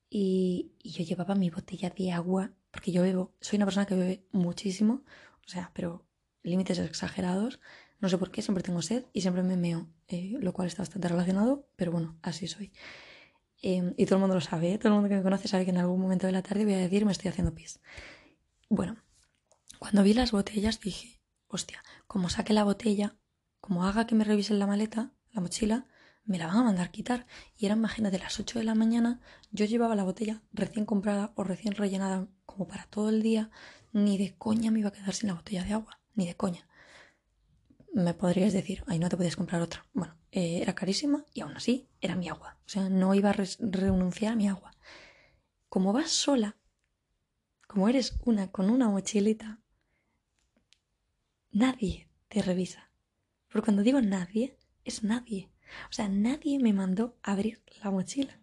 Y, 0.10 0.74
y 0.84 0.91
yo 0.91 1.03
llevaba 1.03 1.36
mi 1.36 1.50
botella 1.50 1.91
de 1.91 2.12
agua, 2.12 2.51
porque 2.72 2.91
yo 2.91 3.03
bebo, 3.03 3.36
soy 3.41 3.58
una 3.58 3.65
persona 3.65 3.86
que 3.86 3.96
bebe 3.96 4.27
muchísimo, 4.32 5.03
o 5.50 5.51
sea, 5.51 5.72
pero 5.74 6.06
límites 6.44 6.77
exagerados. 6.77 7.60
No 8.00 8.08
sé 8.08 8.20
por 8.20 8.29
qué, 8.29 8.44
siempre 8.44 8.63
tengo 8.63 8.84
sed 8.84 9.06
y 9.13 9.22
siempre 9.22 9.41
me 9.41 9.58
meo, 9.58 9.89
eh, 10.08 10.38
lo 10.39 10.53
cual 10.53 10.68
está 10.68 10.84
bastante 10.84 11.08
relacionado, 11.08 11.68
pero 11.75 11.91
bueno, 11.91 12.20
así 12.22 12.48
soy. 12.48 12.72
Em, 13.63 13.96
y 13.98 14.06
todo 14.06 14.18
el 14.18 14.22
mundo 14.22 14.36
lo 14.36 14.41
sabe, 14.41 14.74
¿eh? 14.74 14.77
todo 14.77 14.89
el 14.89 14.94
mundo 14.94 15.10
que 15.10 15.15
me 15.15 15.24
conoce 15.24 15.48
sabe 15.48 15.65
que 15.65 15.72
en 15.72 15.79
algún 15.79 16.00
momento 16.00 16.27
de 16.27 16.34
la 16.34 16.44
tarde 16.44 16.65
voy 16.65 16.75
a 16.75 16.77
decir 16.77 17.03
me 17.03 17.12
estoy 17.12 17.29
haciendo 17.29 17.56
pis. 17.56 17.79
Bueno, 18.70 18.98
cuando 19.79 20.03
vi 20.03 20.13
las 20.13 20.32
botellas 20.32 20.79
dije, 20.79 21.20
hostia, 21.48 21.84
como 22.06 22.29
saque 22.29 22.53
la 22.53 22.63
botella, 22.63 23.18
como 23.60 23.86
haga 23.86 24.06
que 24.06 24.13
me 24.13 24.24
revisen 24.24 24.60
la 24.60 24.68
maleta, 24.68 25.13
la 25.32 25.41
mochila, 25.41 25.88
me 26.29 26.38
la 26.38 26.48
van 26.48 26.57
a 26.57 26.63
mandar 26.63 26.91
quitar. 26.91 27.27
Y 27.57 27.65
era, 27.65 27.75
imagínate, 27.75 28.19
las 28.19 28.39
8 28.39 28.59
de 28.59 28.65
la 28.65 28.75
mañana, 28.75 29.19
yo 29.51 29.65
llevaba 29.65 29.95
la 29.95 30.04
botella 30.04 30.41
recién 30.54 30.86
comprada 30.86 31.34
o 31.36 31.43
recién 31.43 31.75
rellenada 31.75 32.27
como 32.45 32.67
para 32.67 32.86
todo 32.86 33.10
el 33.10 33.21
día, 33.21 33.49
ni 33.91 34.17
de 34.17 34.36
coña 34.38 34.71
me 34.71 34.80
iba 34.80 34.89
a 34.89 34.93
quedar 34.93 35.13
sin 35.13 35.27
la 35.27 35.36
botella 35.36 35.63
de 35.63 35.73
agua, 35.73 35.99
ni 36.15 36.25
de 36.25 36.36
coña 36.36 36.69
me 37.93 38.13
podrías 38.13 38.54
decir, 38.54 38.84
ay, 38.88 38.99
no 38.99 39.10
te 39.10 39.17
puedes 39.17 39.36
comprar 39.36 39.62
otra. 39.62 39.86
Bueno, 39.93 40.15
eh, 40.32 40.60
era 40.62 40.75
carísima 40.75 41.25
y 41.34 41.41
aún 41.41 41.56
así 41.56 41.88
era 42.01 42.15
mi 42.15 42.30
agua. 42.30 42.58
O 42.65 42.69
sea, 42.69 42.89
no 42.89 43.13
iba 43.15 43.32
a 43.32 43.36
renunciar 43.60 44.34
a 44.34 44.36
mi 44.36 44.47
agua. 44.47 44.71
Como 45.69 45.93
vas 45.93 46.12
sola, 46.12 46.58
como 47.67 47.89
eres 47.89 48.17
una 48.25 48.51
con 48.51 48.69
una 48.69 48.89
mochilita, 48.89 49.60
nadie 51.51 52.10
te 52.27 52.41
revisa. 52.41 52.91
Porque 53.47 53.65
cuando 53.65 53.84
digo 53.84 54.01
nadie, 54.01 54.58
es 54.84 55.04
nadie. 55.04 55.49
O 55.89 55.93
sea, 55.93 56.08
nadie 56.08 56.60
me 56.60 56.73
mandó 56.73 57.17
abrir 57.23 57.62
la 57.84 57.91
mochila. 57.91 58.39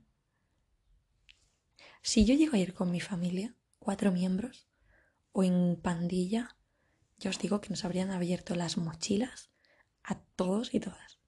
Si 2.03 2.25
yo 2.25 2.35
llego 2.35 2.55
a 2.55 2.59
ir 2.59 2.73
con 2.73 2.91
mi 2.91 3.01
familia, 3.01 3.57
cuatro 3.79 4.13
miembros, 4.13 4.69
o 5.33 5.43
en 5.45 5.77
pandilla, 5.77 6.57
ya 7.19 7.31
os 7.31 7.39
digo 7.39 7.61
que 7.61 7.71
nos 7.71 7.85
habrían 7.85 8.11
abierto 8.11 8.55
las 8.55 8.77
mochilas 8.79 9.51
a 10.03 10.19
todos 10.37 10.73
y 10.73 10.81
todas. 10.81 11.19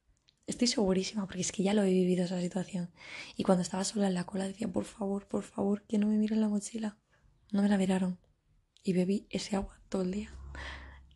Estoy 0.46 0.68
segurísima 0.68 1.26
porque 1.26 1.42
es 1.42 1.52
que 1.52 1.62
ya 1.62 1.74
lo 1.74 1.82
he 1.82 1.90
vivido 1.90 2.24
esa 2.24 2.40
situación. 2.40 2.90
Y 3.36 3.42
cuando 3.42 3.62
estaba 3.62 3.84
sola 3.84 4.06
en 4.06 4.14
la 4.14 4.24
cola 4.24 4.46
decía, 4.46 4.68
por 4.68 4.84
favor, 4.84 5.28
por 5.28 5.42
favor, 5.42 5.82
que 5.82 5.98
no 5.98 6.06
me 6.06 6.16
miren 6.16 6.40
la 6.40 6.48
mochila. 6.48 6.96
No 7.52 7.60
me 7.62 7.68
la 7.68 7.76
miraron. 7.76 8.18
Y 8.82 8.94
bebí 8.94 9.26
ese 9.28 9.56
agua 9.56 9.80
todo 9.88 10.02
el 10.02 10.12
día. 10.12 10.32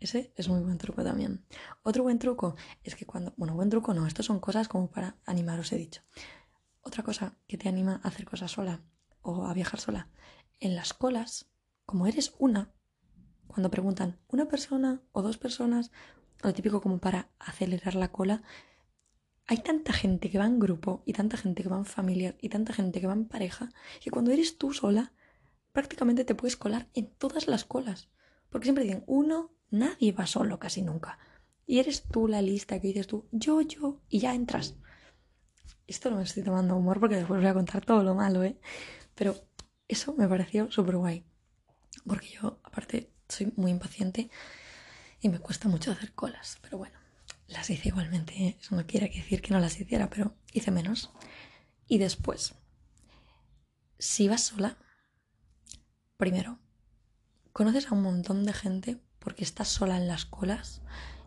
Ese 0.02 0.32
es 0.34 0.48
muy 0.48 0.60
buen 0.60 0.78
truco 0.78 1.04
también. 1.04 1.44
Otro 1.84 2.02
buen 2.02 2.18
truco 2.18 2.56
es 2.82 2.96
que 2.96 3.06
cuando... 3.06 3.32
Bueno, 3.36 3.54
buen 3.54 3.70
truco 3.70 3.94
no, 3.94 4.04
esto 4.04 4.24
son 4.24 4.40
cosas 4.40 4.66
como 4.66 4.90
para 4.90 5.16
animar, 5.26 5.60
os 5.60 5.70
he 5.72 5.76
dicho. 5.76 6.02
Otra 6.80 7.04
cosa 7.04 7.36
que 7.46 7.56
te 7.56 7.68
anima 7.68 8.00
a 8.02 8.08
hacer 8.08 8.24
cosas 8.24 8.50
sola 8.50 8.82
o 9.20 9.46
a 9.46 9.54
viajar 9.54 9.78
sola. 9.78 10.08
En 10.58 10.74
las 10.74 10.92
colas, 10.92 11.52
como 11.86 12.08
eres 12.08 12.34
una, 12.40 12.72
cuando 13.46 13.70
preguntan 13.70 14.18
una 14.26 14.48
persona 14.48 15.02
o 15.12 15.22
dos 15.22 15.38
personas, 15.38 15.92
lo 16.42 16.52
típico 16.52 16.80
como 16.80 16.98
para 16.98 17.30
acelerar 17.38 17.94
la 17.94 18.10
cola, 18.10 18.42
hay 19.46 19.58
tanta 19.58 19.92
gente 19.92 20.30
que 20.30 20.38
va 20.38 20.46
en 20.46 20.58
grupo 20.58 21.04
y 21.06 21.12
tanta 21.12 21.36
gente 21.36 21.62
que 21.62 21.68
va 21.68 21.76
en 21.76 21.84
familia 21.84 22.36
y 22.40 22.48
tanta 22.48 22.72
gente 22.72 23.00
que 23.00 23.06
va 23.06 23.12
en 23.12 23.28
pareja 23.28 23.68
que 24.00 24.10
cuando 24.10 24.32
eres 24.32 24.58
tú 24.58 24.72
sola 24.72 25.12
prácticamente 25.70 26.24
te 26.24 26.34
puedes 26.34 26.56
colar 26.56 26.88
en 26.94 27.06
todas 27.14 27.46
las 27.46 27.64
colas. 27.64 28.10
Porque 28.50 28.66
siempre 28.66 28.84
dicen, 28.84 29.04
uno, 29.06 29.52
nadie 29.72 30.12
va 30.12 30.26
solo 30.26 30.58
casi 30.58 30.82
nunca. 30.82 31.18
Y 31.66 31.80
eres 31.80 32.04
tú 32.04 32.28
la 32.28 32.42
lista 32.42 32.80
que 32.80 32.88
dices 32.88 33.06
tú, 33.06 33.26
yo, 33.32 33.60
yo, 33.62 34.00
y 34.08 34.20
ya 34.20 34.34
entras. 34.34 34.76
Esto 35.86 36.10
no 36.10 36.16
me 36.16 36.22
estoy 36.22 36.42
tomando 36.42 36.76
humor 36.76 37.00
porque 37.00 37.16
después 37.16 37.40
voy 37.40 37.50
a 37.50 37.54
contar 37.54 37.84
todo 37.84 38.02
lo 38.02 38.14
malo, 38.14 38.44
¿eh? 38.44 38.58
Pero 39.14 39.34
eso 39.88 40.14
me 40.14 40.28
pareció 40.28 40.70
súper 40.70 40.96
guay. 40.96 41.24
Porque 42.06 42.28
yo, 42.28 42.60
aparte, 42.62 43.10
soy 43.28 43.52
muy 43.56 43.70
impaciente 43.70 44.30
y 45.20 45.28
me 45.28 45.38
cuesta 45.38 45.68
mucho 45.68 45.92
hacer 45.92 46.12
colas, 46.12 46.58
pero 46.62 46.78
bueno, 46.78 46.98
las 47.48 47.70
hice 47.70 47.88
igualmente. 47.88 48.56
Eso 48.60 48.74
no 48.74 48.86
quiere 48.86 49.08
decir 49.08 49.40
que 49.42 49.54
no 49.54 49.60
las 49.60 49.80
hiciera, 49.80 50.08
pero 50.08 50.34
hice 50.52 50.70
menos. 50.70 51.10
Y 51.86 51.98
después, 51.98 52.54
si 53.98 54.28
vas 54.28 54.42
sola, 54.42 54.78
primero, 56.16 56.58
conoces 57.52 57.86
a 57.90 57.94
un 57.94 58.02
montón 58.02 58.44
de 58.44 58.52
gente 58.52 59.00
porque 59.22 59.44
estás 59.44 59.68
sola 59.68 59.96
en 59.96 60.08
las 60.08 60.24
colas 60.24 60.82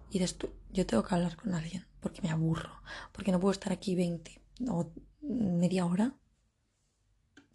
y 0.10 0.20
dices 0.20 0.38
tú, 0.38 0.50
yo 0.72 0.86
tengo 0.86 1.04
que 1.04 1.16
hablar 1.16 1.36
con 1.36 1.54
alguien 1.54 1.86
porque 2.00 2.22
me 2.22 2.30
aburro, 2.30 2.82
porque 3.12 3.32
no 3.32 3.40
puedo 3.40 3.52
estar 3.52 3.72
aquí 3.74 3.96
20 3.96 4.42
o 4.70 4.92
media 5.22 5.86
hora 5.86 6.16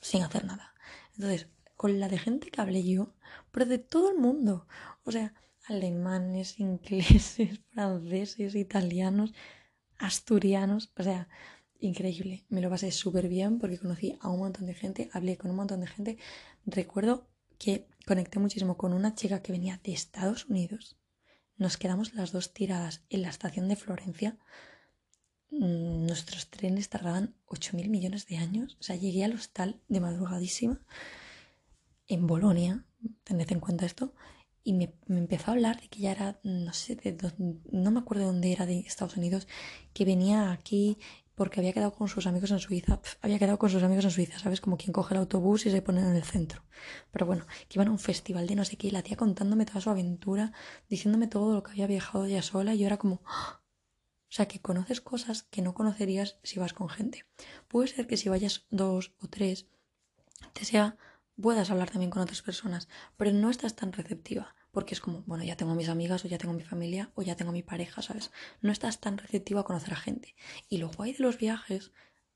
sin 0.01 0.23
hacer 0.23 0.45
nada. 0.45 0.75
Entonces, 1.15 1.49
con 1.77 2.01
la 2.01 2.09
de 2.09 2.19
gente 2.19 2.51
que 2.51 2.61
hablé 2.61 2.83
yo, 2.83 3.15
pero 3.51 3.67
de 3.67 3.79
todo 3.79 4.11
el 4.11 4.19
mundo. 4.19 4.67
O 5.05 5.13
sea, 5.13 5.35
alemanes, 5.67 6.59
ingleses, 6.61 7.61
franceses, 7.73 8.55
italianos, 8.55 9.33
asturianos. 9.99 10.93
O 10.99 11.03
sea, 11.03 11.29
increíble. 11.79 12.45
Me 12.49 12.61
lo 12.61 12.71
pasé 12.71 12.91
súper 12.91 13.29
bien 13.29 13.59
porque 13.59 13.79
conocí 13.79 14.19
a 14.21 14.29
un 14.29 14.41
montón 14.41 14.67
de 14.67 14.75
gente, 14.75 15.11
hablé 15.13 15.37
con 15.37 15.51
un 15.51 15.57
montón 15.57 15.81
de 15.81 15.87
gente. 15.87 16.19
Recuerdo 16.67 17.30
que 17.61 17.87
conecté 18.07 18.39
muchísimo 18.41 18.77
con 18.79 18.95
una 18.95 19.15
chica 19.15 19.43
que 19.43 19.53
venía 19.53 19.79
de 19.85 19.93
Estados 19.93 20.47
Unidos. 20.47 20.97
Nos 21.59 21.77
quedamos 21.77 22.15
las 22.15 22.33
dos 22.33 22.55
tiradas 22.55 23.03
en 23.11 23.21
la 23.21 23.29
estación 23.29 23.69
de 23.69 23.77
Florencia. 23.77 24.39
Mm, 25.51 26.07
nuestros 26.07 26.49
trenes 26.49 26.89
tardaban 26.89 27.35
8.000 27.47 27.89
millones 27.91 28.27
de 28.27 28.39
años. 28.39 28.79
O 28.81 28.83
sea, 28.83 28.97
llegué 28.97 29.25
al 29.25 29.35
hostal 29.35 29.79
de 29.89 30.01
madrugadísima 30.01 30.81
en 32.09 32.27
Bolonia, 32.27 32.87
tened 33.25 33.53
en 33.53 33.61
cuenta 33.61 33.85
esto, 33.85 34.15
y 34.65 34.73
me, 34.73 34.95
empezó 35.09 35.51
a 35.51 35.55
hablar 35.55 35.81
de 35.83 35.89
que 35.89 36.01
ya 36.01 36.13
era, 36.13 36.41
no 36.43 36.73
sé, 36.73 36.97
de, 36.97 37.17
no 37.71 37.91
me 37.91 38.01
acuerdo 38.01 38.23
de 38.23 38.33
dónde 38.33 38.53
era, 38.53 38.65
de 38.65 38.81
Estados 38.81 39.19
Unidos, 39.19 39.47
que 39.93 40.07
venía 40.07 40.51
aquí 40.51 40.99
porque 41.41 41.59
había 41.59 41.73
quedado 41.73 41.95
con 41.95 42.07
sus 42.07 42.27
amigos 42.27 42.51
en 42.51 42.59
Suiza, 42.59 43.01
había 43.23 43.39
quedado 43.39 43.59
con 43.59 43.71
sus 43.71 43.83
amigos 43.83 44.05
en 44.05 44.11
Suiza, 44.11 44.39
¿sabes? 44.39 44.61
Como 44.61 44.77
quien 44.77 44.93
coge 44.93 45.15
el 45.15 45.21
autobús 45.21 45.65
y 45.65 45.71
se 45.71 45.81
pone 45.81 46.03
en 46.03 46.15
el 46.15 46.23
centro. 46.23 46.65
Pero 47.11 47.25
bueno, 47.25 47.47
que 47.67 47.79
iban 47.79 47.89
a 47.89 47.93
un 47.93 47.99
festival 47.99 48.47
de 48.47 48.57
no 48.57 48.67
sé 48.67 48.77
qué, 48.77 48.89
y 48.89 48.91
la 48.91 49.01
tía 49.01 49.17
contándome 49.17 49.65
toda 49.65 49.81
su 49.81 49.89
aventura, 49.89 50.53
diciéndome 50.91 51.29
todo 51.29 51.55
lo 51.55 51.63
que 51.63 51.71
había 51.71 51.87
viajado 51.87 52.27
ya 52.27 52.43
sola, 52.43 52.75
y 52.75 52.81
yo 52.81 52.87
era 52.87 52.99
como, 52.99 53.23
¡Ah! 53.25 53.63
O 54.29 54.33
sea, 54.33 54.49
que 54.49 54.61
conoces 54.61 55.01
cosas 55.01 55.45
que 55.45 55.63
no 55.63 55.73
conocerías 55.73 56.37
si 56.43 56.61
vas 56.61 56.75
con 56.75 56.91
gente. 56.91 57.25
Puede 57.69 57.89
ser 57.89 58.07
que 58.07 58.19
si 58.19 58.29
vayas 58.29 58.67
dos 58.69 59.15
o 59.23 59.29
tres, 59.29 59.67
te 60.53 60.67
sea, 60.67 60.99
puedas 61.41 61.71
hablar 61.71 61.89
también 61.89 62.11
con 62.11 62.21
otras 62.21 62.43
personas, 62.43 62.87
pero 63.17 63.33
no 63.33 63.49
estás 63.49 63.77
tan 63.77 63.95
receptiva. 63.95 64.55
Porque 64.71 64.95
es 64.95 65.01
como, 65.01 65.23
bueno, 65.27 65.45
ya 65.45 65.57
tengo 65.57 65.75
mis 65.75 65.89
amigas, 65.89 66.25
o 66.25 66.29
ya 66.29 66.39
tengo 66.39 66.55
mi 66.55 66.63
familia, 66.63 67.11
o 67.15 67.23
ya 67.23 67.37
tengo 67.37 67.53
mi 67.53 67.63
pareja, 67.63 68.03
¿sabes? 68.03 68.31
No 68.61 68.73
estás 68.73 69.01
tan 69.01 69.19
receptiva 69.19 69.61
a 69.61 69.65
conocer 69.65 69.93
a 69.93 69.97
gente. 69.97 70.35
Y 70.69 70.79
lo 70.79 70.91
guay 70.91 71.13
de 71.13 71.23
los 71.23 71.39
viajes 71.39 71.93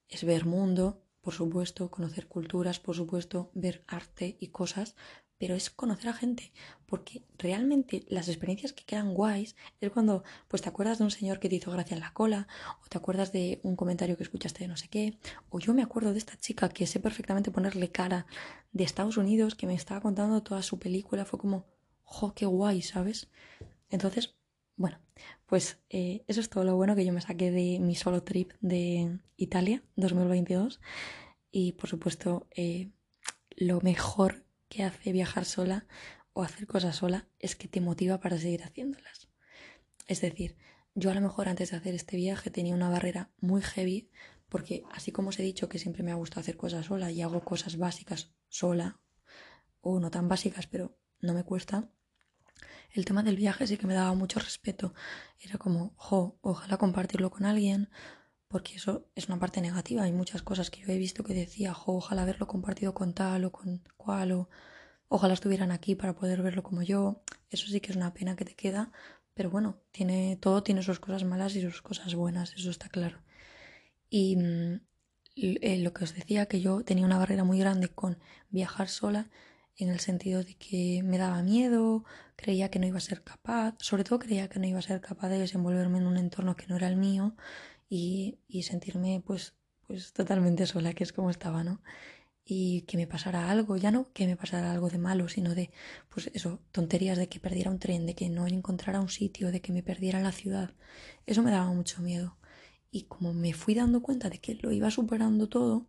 es 0.09 0.25
ver 0.25 0.45
mundo, 0.45 1.03
por 1.21 1.35
supuesto, 1.35 1.91
conocer 1.91 2.27
culturas, 2.27 2.81
por 2.81 2.95
supuesto, 2.95 3.51
ver 3.55 3.85
arte 3.87 4.37
y 4.41 4.49
cosas, 4.49 4.95
pero 5.39 5.55
es 5.55 5.71
conocer 5.71 6.09
a 6.09 6.15
gente, 6.15 6.53
porque 6.87 7.23
realmente 7.39 8.05
las 8.09 8.29
experiencias 8.29 8.73
que 8.73 8.85
quedan 8.85 9.15
guays 9.15 9.57
es 9.81 9.91
cuando 9.91 10.23
pues 10.49 10.63
te 10.63 10.69
acuerdas 10.69 10.99
de 10.99 11.05
un 11.05 11.11
señor 11.11 11.41
que 11.41 11.49
te 11.49 11.57
hizo 11.57 11.73
gracia 11.73 11.95
en 11.95 12.01
la 12.01 12.13
cola, 12.13 12.47
o 12.85 12.89
te 12.89 12.99
acuerdas 12.99 13.33
de 13.33 13.61
un 13.63 13.77
comentario 13.77 14.17
que 14.17 14.23
escuchaste 14.23 14.61
de 14.61 14.69
no 14.69 14.77
sé 14.77 14.89
qué, 14.89 15.19
o 15.51 15.59
yo 15.59 15.75
me 15.75 15.83
acuerdo 15.83 16.13
de 16.13 16.19
esta 16.19 16.37
chica 16.39 16.69
que 16.69 16.87
sé 16.87 17.01
perfectamente 17.01 17.51
ponerle 17.51 17.91
cara 17.91 18.27
de 18.73 18.85
Estados 18.85 19.17
Unidos, 19.17 19.55
que 19.55 19.67
me 19.67 19.75
estaba 19.75 20.01
contando 20.01 20.43
toda 20.43 20.63
su 20.63 20.79
película, 20.79 21.25
fue 21.25 21.39
como, 21.39 21.67
jo, 22.15 22.33
qué 22.35 22.47
guay, 22.47 22.81
¿sabes? 22.83 23.29
Entonces, 23.91 24.37
bueno, 24.77 24.99
pues 25.47 25.79
eh, 25.91 26.25
eso 26.29 26.41
es 26.41 26.49
todo 26.49 26.65
lo 26.65 26.77
bueno 26.77 26.95
que 26.95 27.05
yo 27.05 27.13
me 27.13 27.21
saqué 27.21 27.51
de 27.51 27.79
mi 27.81 27.95
solo 27.95 28.23
trip 28.23 28.53
de 28.61 29.19
Italia 29.37 29.83
2022 29.97 30.81
y 31.51 31.73
por 31.73 31.89
supuesto 31.89 32.47
eh, 32.55 32.91
lo 33.51 33.81
mejor 33.81 34.45
que 34.69 34.83
hace 34.85 35.13
viajar 35.13 35.45
sola 35.45 35.87
o 36.33 36.43
hacer 36.43 36.67
cosas 36.67 36.97
sola 36.97 37.29
es 37.39 37.57
que 37.57 37.69
te 37.69 37.81
motiva 37.81 38.21
para 38.21 38.39
seguir 38.39 38.63
haciéndolas. 38.63 39.29
Es 40.07 40.21
decir, 40.21 40.57
yo 40.95 41.11
a 41.11 41.15
lo 41.15 41.21
mejor 41.21 41.49
antes 41.49 41.71
de 41.71 41.77
hacer 41.77 41.95
este 41.95 42.17
viaje 42.17 42.51
tenía 42.51 42.75
una 42.75 42.91
barrera 42.91 43.31
muy 43.41 43.63
heavy 43.63 44.09
porque 44.49 44.85
así 44.93 45.11
como 45.11 45.31
os 45.31 45.39
he 45.39 45.43
dicho 45.43 45.69
que 45.69 45.79
siempre 45.79 46.05
me 46.05 46.13
ha 46.13 46.17
gustado 46.17 46.41
hacer 46.41 46.57
cosas 46.57 46.87
sola 46.87 47.11
y 47.11 47.23
hago 47.23 47.45
cosas 47.45 47.77
básicas 47.77 48.33
sola 48.49 49.01
o 49.81 49.99
no 49.99 50.11
tan 50.11 50.29
básicas 50.29 50.67
pero 50.67 50.97
no 51.21 51.35
me 51.35 51.45
cuesta, 51.45 51.91
el 52.95 53.05
tema 53.05 53.23
del 53.23 53.37
viaje 53.37 53.67
sí 53.67 53.77
que 53.77 53.87
me 53.87 53.95
daba 53.95 54.15
mucho 54.15 54.39
respeto. 54.41 54.95
Era 55.41 55.59
como, 55.59 55.93
jo, 55.97 56.39
ojalá 56.43 56.77
compartirlo 56.79 57.31
con 57.31 57.45
alguien, 57.45 57.91
porque 58.49 58.77
eso 58.77 59.09
es 59.17 59.29
una 59.29 59.41
parte 59.41 59.61
negativa. 59.61 60.05
Hay 60.05 60.13
muchas 60.13 60.43
cosas 60.43 60.71
que 60.71 60.81
yo 60.81 60.93
he 60.93 60.97
visto 60.97 61.25
que 61.25 61.35
decía, 61.35 61.75
ojalá 61.87 62.23
haberlo 62.23 62.47
compartido 62.47 62.95
con 62.95 63.13
tal 63.13 63.45
o 63.47 63.53
con 63.53 63.83
cual, 63.97 64.33
o 64.33 64.49
ojalá 65.09 65.35
estuvieran 65.35 65.73
aquí 65.73 65.97
para 65.97 66.15
poder 66.15 66.41
verlo 66.41 66.63
como 66.63 66.83
yo. 66.83 67.23
Eso 67.51 67.67
sí 67.67 67.81
que 67.81 67.91
es 67.91 67.97
una 67.97 68.15
pena 68.15 68.37
que 68.37 68.45
te 68.45 68.55
queda, 68.55 68.93
pero 69.35 69.51
bueno, 69.51 69.81
tiene, 69.91 70.37
todo 70.41 70.63
tiene 70.63 70.83
sus 70.85 71.01
cosas 71.01 71.25
malas 71.25 71.57
y 71.57 71.63
sus 71.63 71.83
cosas 71.83 72.15
buenas, 72.15 72.55
eso 72.55 72.71
está 72.71 72.89
claro. 72.89 73.19
Y 74.09 74.37
mm, 74.37 74.81
eh, 75.37 75.79
lo 75.79 75.93
que 75.93 76.05
os 76.05 76.15
decía, 76.15 76.47
que 76.47 76.61
yo 76.61 76.85
tenía 76.85 77.05
una 77.07 77.19
barrera 77.19 77.43
muy 77.45 77.59
grande 77.59 77.89
con 77.89 78.19
viajar 78.51 78.89
sola, 78.89 79.31
en 79.77 79.89
el 79.89 80.01
sentido 80.01 80.45
de 80.45 80.55
que 80.55 81.03
me 81.05 81.19
daba 81.19 81.43
miedo, 81.43 82.05
creía 82.37 82.71
que 82.71 82.79
no 82.79 82.87
iba 82.87 82.99
a 82.99 83.01
ser 83.01 83.23
capaz, 83.23 83.75
sobre 83.81 84.05
todo 84.05 84.19
creía 84.19 84.49
que 84.49 84.59
no 84.59 84.67
iba 84.67 84.79
a 84.79 84.83
ser 84.83 85.01
capaz 85.01 85.29
de 85.29 85.39
desenvolverme 85.39 85.99
en 85.99 86.07
un 86.07 86.17
entorno 86.17 86.57
que 86.57 86.67
no 86.67 86.77
era 86.77 86.89
el 86.89 86.97
mío 86.97 87.35
y, 87.89 88.39
y 88.49 88.63
sentirme 88.65 89.23
pues, 89.25 89.55
pues 89.87 90.13
totalmente 90.13 90.67
sola, 90.67 90.95
que 90.95 91.05
es 91.05 91.13
como 91.13 91.31
estaba, 91.31 91.65
¿no? 91.65 91.83
Y 92.47 92.83
que 92.83 92.97
me 92.99 93.07
pasara 93.07 93.51
algo, 93.51 93.77
ya 93.77 93.91
no 93.91 94.13
que 94.13 94.27
me 94.27 94.37
pasara 94.37 94.71
algo 94.73 94.91
de 94.91 94.99
malo, 94.99 95.29
sino 95.29 95.55
de, 95.55 95.71
pues 96.11 96.31
eso, 96.35 96.61
tonterías 96.73 97.17
de 97.19 97.29
que 97.29 97.41
perdiera 97.41 97.71
un 97.71 97.79
tren, 97.79 98.07
de 98.07 98.15
que 98.15 98.29
no 98.29 98.47
encontrara 98.47 99.01
un 99.01 99.09
sitio, 99.09 99.51
de 99.51 99.61
que 99.61 99.73
me 99.73 99.83
perdiera 99.83 100.21
la 100.21 100.33
ciudad. 100.33 100.75
Eso 101.27 101.43
me 101.43 101.51
daba 101.51 101.73
mucho 101.73 102.03
miedo. 102.03 102.37
Y 102.91 103.05
como 103.05 103.33
me 103.33 103.55
fui 103.55 103.75
dando 103.75 104.03
cuenta 104.03 104.29
de 104.31 104.41
que 104.41 104.55
lo 104.57 104.73
iba 104.73 104.91
superando 104.91 105.49
todo, 105.49 105.87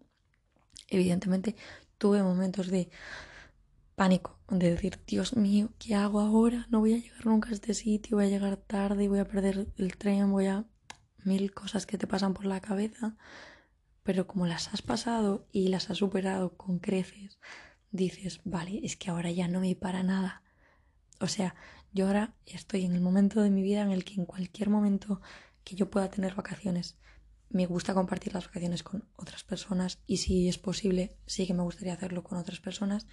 evidentemente 0.90 1.56
tuve 1.98 2.24
momentos 2.24 2.68
de 2.68 2.90
pánico, 3.96 4.38
de 4.50 4.72
decir, 4.72 5.00
Dios 5.08 5.36
mío, 5.36 5.70
¿qué 5.80 5.96
hago 5.96 6.20
ahora? 6.20 6.68
No 6.70 6.80
voy 6.80 6.94
a 6.94 6.98
llegar 6.98 7.26
nunca 7.26 7.50
a 7.50 7.54
este 7.54 7.74
sitio, 7.74 8.18
voy 8.18 8.26
a 8.26 8.30
llegar 8.30 8.58
tarde, 8.58 9.08
voy 9.08 9.20
a 9.20 9.28
perder 9.28 9.68
el 9.78 9.98
tren, 9.98 10.32
voy 10.32 10.48
a 10.48 10.66
mil 11.24 11.54
cosas 11.54 11.86
que 11.86 11.98
te 11.98 12.08
pasan 12.08 12.34
por 12.34 12.46
la 12.46 12.62
cabeza, 12.62 13.18
pero 14.04 14.28
como 14.28 14.46
las 14.46 14.74
has 14.74 14.82
pasado 14.82 15.48
y 15.52 15.70
las 15.70 15.90
has 15.90 15.98
superado 15.98 16.56
con 16.58 16.80
creces, 16.80 17.40
dices, 17.92 18.42
vale, 18.44 18.82
es 18.84 18.96
que 18.96 19.10
ahora 19.10 19.32
ya 19.32 19.48
no 19.48 19.62
me 19.62 19.76
para 19.76 20.04
nada. 20.04 20.44
O 21.20 21.28
sea, 21.28 21.56
yo 21.92 22.08
ahora 22.08 22.36
estoy 22.46 22.86
en 22.86 22.94
el 22.94 23.02
momento 23.02 23.42
de 23.42 23.50
mi 23.50 23.64
vida 23.64 23.82
en 23.82 23.92
el 23.92 24.04
que 24.04 24.16
en 24.16 24.26
cualquier 24.26 24.70
momento 24.70 25.22
que 25.64 25.76
yo 25.76 25.90
pueda 25.90 26.10
tener 26.10 26.36
vacaciones, 26.36 26.98
me 27.50 27.66
gusta 27.66 27.94
compartir 27.94 28.34
las 28.34 28.46
vacaciones 28.46 28.84
con 28.84 29.08
otras 29.16 29.44
personas 29.44 30.00
y 30.06 30.18
si 30.18 30.50
es 30.50 30.58
posible, 30.58 31.16
sí 31.26 31.48
que 31.48 31.54
me 31.54 31.64
gustaría 31.64 31.94
hacerlo 31.94 32.24
con 32.24 32.38
otras 32.38 32.60
personas, 32.60 33.08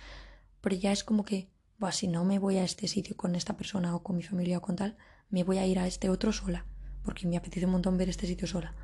pero 0.63 0.75
ya 0.75 0.93
es 0.93 1.05
como 1.05 1.25
que, 1.27 1.51
si 1.91 2.09
no 2.09 2.25
me 2.25 2.39
voy 2.39 2.57
a 2.57 2.65
este 2.65 2.89
sitio 2.89 3.17
con 3.17 3.35
esta 3.35 3.57
persona 3.57 3.95
o 3.95 4.03
con 4.03 4.17
mi 4.17 4.23
familia 4.23 4.59
o 4.59 4.63
con 4.63 4.77
tal, 4.77 4.97
me 5.29 5.45
voy 5.45 5.59
a 5.59 5.67
ir 5.67 5.79
a 5.79 5.87
este 5.87 6.09
otro 6.09 6.33
sola 6.33 6.65
porque 7.03 7.27
me 7.27 7.37
apetece 7.37 7.67
un 7.67 7.73
montón 7.73 7.99
ver 7.99 8.09
este 8.09 8.27
sitio 8.27 8.47
sola. 8.47 8.75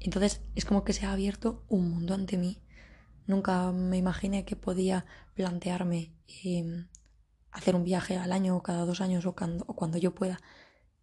Entonces 0.00 0.40
es 0.54 0.64
como 0.64 0.84
que 0.84 0.92
se 0.92 1.06
ha 1.06 1.12
abierto 1.12 1.64
un 1.68 1.90
mundo 1.90 2.14
ante 2.14 2.36
mí. 2.36 2.60
Nunca 3.26 3.72
me 3.72 3.96
imaginé 3.96 4.44
que 4.44 4.56
podía 4.56 5.06
plantearme 5.34 6.12
em, 6.44 6.88
hacer 7.50 7.74
un 7.74 7.84
viaje 7.84 8.16
al 8.16 8.32
año 8.32 8.56
o 8.56 8.62
cada 8.62 8.84
dos 8.84 9.00
años 9.00 9.26
o 9.26 9.34
cuando, 9.34 9.98
yo 9.98 10.14
pueda 10.14 10.40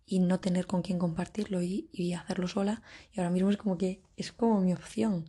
y 0.05 0.19
no 0.19 0.39
tener 0.39 0.67
con 0.67 0.81
quién 0.81 0.99
compartirlo 0.99 1.62
y, 1.62 2.13
hacerlo 2.13 2.47
sola. 2.47 2.81
Y 3.12 3.19
ahora 3.19 3.31
mismo 3.31 3.49
es 3.49 3.58
como 3.58 3.77
que 3.77 4.01
es 4.17 4.31
como 4.31 4.62
mi 4.62 4.73
opción. 4.73 5.25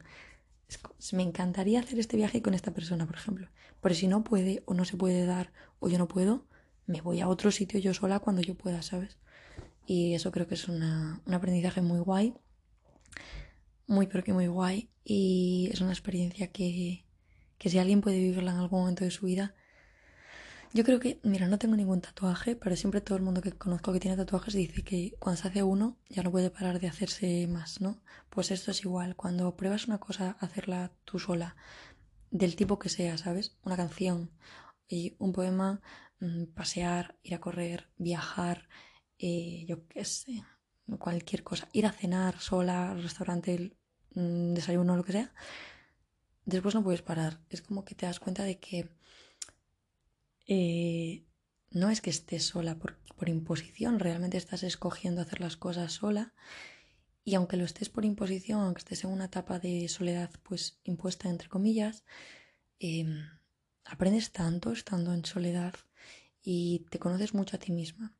Me 1.13 1.23
encantaría 1.23 1.81
hacer 1.81 1.99
este 1.99 2.17
viaje 2.17 2.43
con 2.43 2.55
esta 2.55 2.73
persona, 2.73 3.07
por 3.07 3.17
ejemplo. 3.17 3.49
Pero 3.81 3.95
si 3.95 4.09
no 4.09 4.25
puede 4.25 4.63
o 4.67 4.75
no 4.75 4.85
se 4.85 4.97
puede 4.97 5.25
dar 5.27 5.53
o 5.79 5.89
yo 5.89 5.99
no 5.99 6.09
puedo, 6.09 6.47
me 6.87 7.01
voy 7.01 7.21
a 7.21 7.29
otro 7.29 7.51
sitio 7.51 7.79
yo 7.81 7.95
sola 7.95 8.21
cuando 8.21 8.43
yo 8.43 8.55
pueda, 8.55 8.83
¿sabes? 8.83 9.19
Y 9.87 10.15
eso 10.15 10.33
creo 10.33 10.47
que 10.47 10.55
es 10.55 10.69
una, 10.69 11.21
un 11.27 11.35
aprendizaje 11.35 11.83
muy 11.83 12.01
guay, 12.01 12.35
muy 13.87 14.07
pero 14.07 14.25
que 14.25 14.33
muy 14.33 14.47
guay. 14.49 14.91
Y 15.05 15.69
es 15.73 15.81
una 15.81 15.93
experiencia 15.93 16.49
que, 16.49 17.05
que 17.59 17.71
si 17.71 17.79
alguien 17.79 18.01
puede 18.01 18.19
vivirla 18.19 18.53
en 18.53 18.59
algún 18.59 18.81
momento 18.81 19.05
de 19.05 19.11
su 19.11 19.27
vida, 19.27 19.55
yo 20.73 20.85
creo 20.85 21.01
que, 21.01 21.21
mira, 21.23 21.49
no 21.49 21.59
tengo 21.59 21.77
ningún 21.77 22.01
tatuaje, 22.01 22.57
pero 22.57 22.77
siempre 22.77 23.01
todo 23.01 23.17
el 23.17 23.25
mundo 23.25 23.41
que 23.41 23.53
conozco 23.53 23.93
que 23.93 24.01
tiene 24.01 24.17
tatuajes 24.17 24.55
dice 24.55 24.83
que 24.83 25.15
cuando 25.19 25.41
se 25.41 25.49
hace 25.49 25.63
uno 25.63 25.97
ya 26.09 26.23
no 26.23 26.31
puede 26.31 26.51
parar 26.51 26.81
de 26.81 26.89
hacerse 26.89 27.47
más, 27.47 27.81
¿no? 27.81 28.01
Pues 28.31 28.51
esto 28.51 28.71
es 28.71 28.83
igual, 28.85 29.17
cuando 29.17 29.57
pruebas 29.57 29.87
una 29.87 29.99
cosa, 29.99 30.37
hacerla 30.41 30.93
tú 31.05 31.19
sola, 31.19 31.57
del 32.31 32.57
tipo 32.57 32.79
que 32.79 32.89
sea, 32.89 33.19
¿sabes? 33.19 33.57
Una 33.65 33.77
canción 33.77 34.31
y 34.89 35.17
un 35.19 35.33
poema, 35.33 35.81
mm, 36.21 36.45
pasear, 36.55 37.17
ir 37.23 37.35
a 37.35 37.41
correr, 37.41 37.89
viajar, 37.99 38.69
eh, 39.19 39.65
yo 39.69 39.87
qué 39.89 40.05
sé, 40.05 40.43
cualquier 40.99 41.43
cosa, 41.43 41.69
ir 41.73 41.87
a 41.87 41.93
cenar 41.93 42.39
sola 42.41 42.93
al 42.93 43.03
restaurante, 43.03 43.77
mm, 44.15 44.55
desayuno, 44.55 44.97
lo 44.97 45.05
que 45.05 45.13
sea, 45.13 45.33
después 46.45 46.75
no 46.75 46.83
puedes 46.83 47.03
parar. 47.03 47.41
Es 47.51 47.63
como 47.63 47.85
que 47.85 47.95
te 47.95 48.07
das 48.07 48.21
cuenta 48.21 48.45
de 48.45 48.59
que 48.59 48.89
eh, 50.47 51.25
no 51.71 51.91
es 51.91 52.01
que 52.01 52.11
estés 52.11 52.45
sola 52.45 52.79
por, 52.79 52.99
por, 53.17 53.29
imposición, 53.29 53.99
realmente 53.99 54.37
estás 54.37 54.63
escogiendo 54.63 55.21
hacer 55.21 55.41
las 55.41 55.57
cosas 55.57 55.93
sola. 55.93 56.35
Y 57.25 57.35
aunque 57.35 57.57
lo 57.57 57.65
estés 57.65 57.89
por 57.89 58.05
imposición, 58.05 58.61
aunque 58.61 58.79
estés 58.81 59.05
en 59.05 59.11
una 59.11 59.25
etapa 59.27 59.59
de 59.59 59.89
soledad 59.89 60.31
pues 60.45 60.79
impuesta 60.85 61.29
entre 61.29 61.49
comillas, 61.49 62.05
em, 62.79 63.29
aprendes 63.85 64.31
tanto 64.33 64.73
estando 64.73 65.13
en 65.13 65.25
soledad 65.25 65.75
y 66.43 66.87
te 66.91 66.99
conoces 67.01 67.35
mucho 67.35 67.57
a 67.57 67.59
ti 67.59 67.73
misma. 67.73 68.15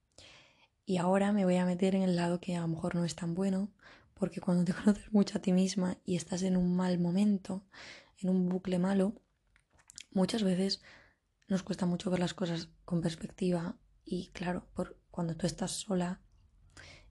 Y 0.85 0.99
ahora 0.99 1.33
me 1.33 1.45
voy 1.45 1.57
a 1.57 1.67
meter 1.67 1.95
en 1.95 2.03
el 2.03 2.17
lado 2.17 2.41
que 2.41 2.57
a 2.57 2.61
lo 2.61 2.69
mejor 2.69 2.95
no 2.97 3.05
es 3.05 3.15
tan 3.15 3.35
bueno, 3.35 3.73
porque 4.15 4.41
cuando 4.41 4.65
te 4.65 4.73
conoces 4.85 5.13
mucho 5.13 5.39
a 5.39 5.43
ti 5.43 5.53
misma 5.53 5.99
y 6.05 6.17
estás 6.17 6.43
en 6.43 6.57
un 6.57 6.75
mal 6.75 6.99
momento, 6.99 7.65
en 8.19 8.31
un 8.31 8.49
bucle 8.49 8.79
malo, 8.79 9.15
muchas 10.11 10.43
veces 10.43 10.83
nos 11.49 11.63
cuesta 11.63 11.87
mucho 11.87 12.11
ver 12.11 12.21
las 12.21 12.35
cosas 12.35 12.69
con 12.85 13.01
perspectiva 13.01 13.77
y 14.05 14.29
claro, 14.29 14.69
por 14.75 14.99
cuando 15.11 15.37
tú 15.37 15.47
estás 15.47 15.73
sola 15.73 16.21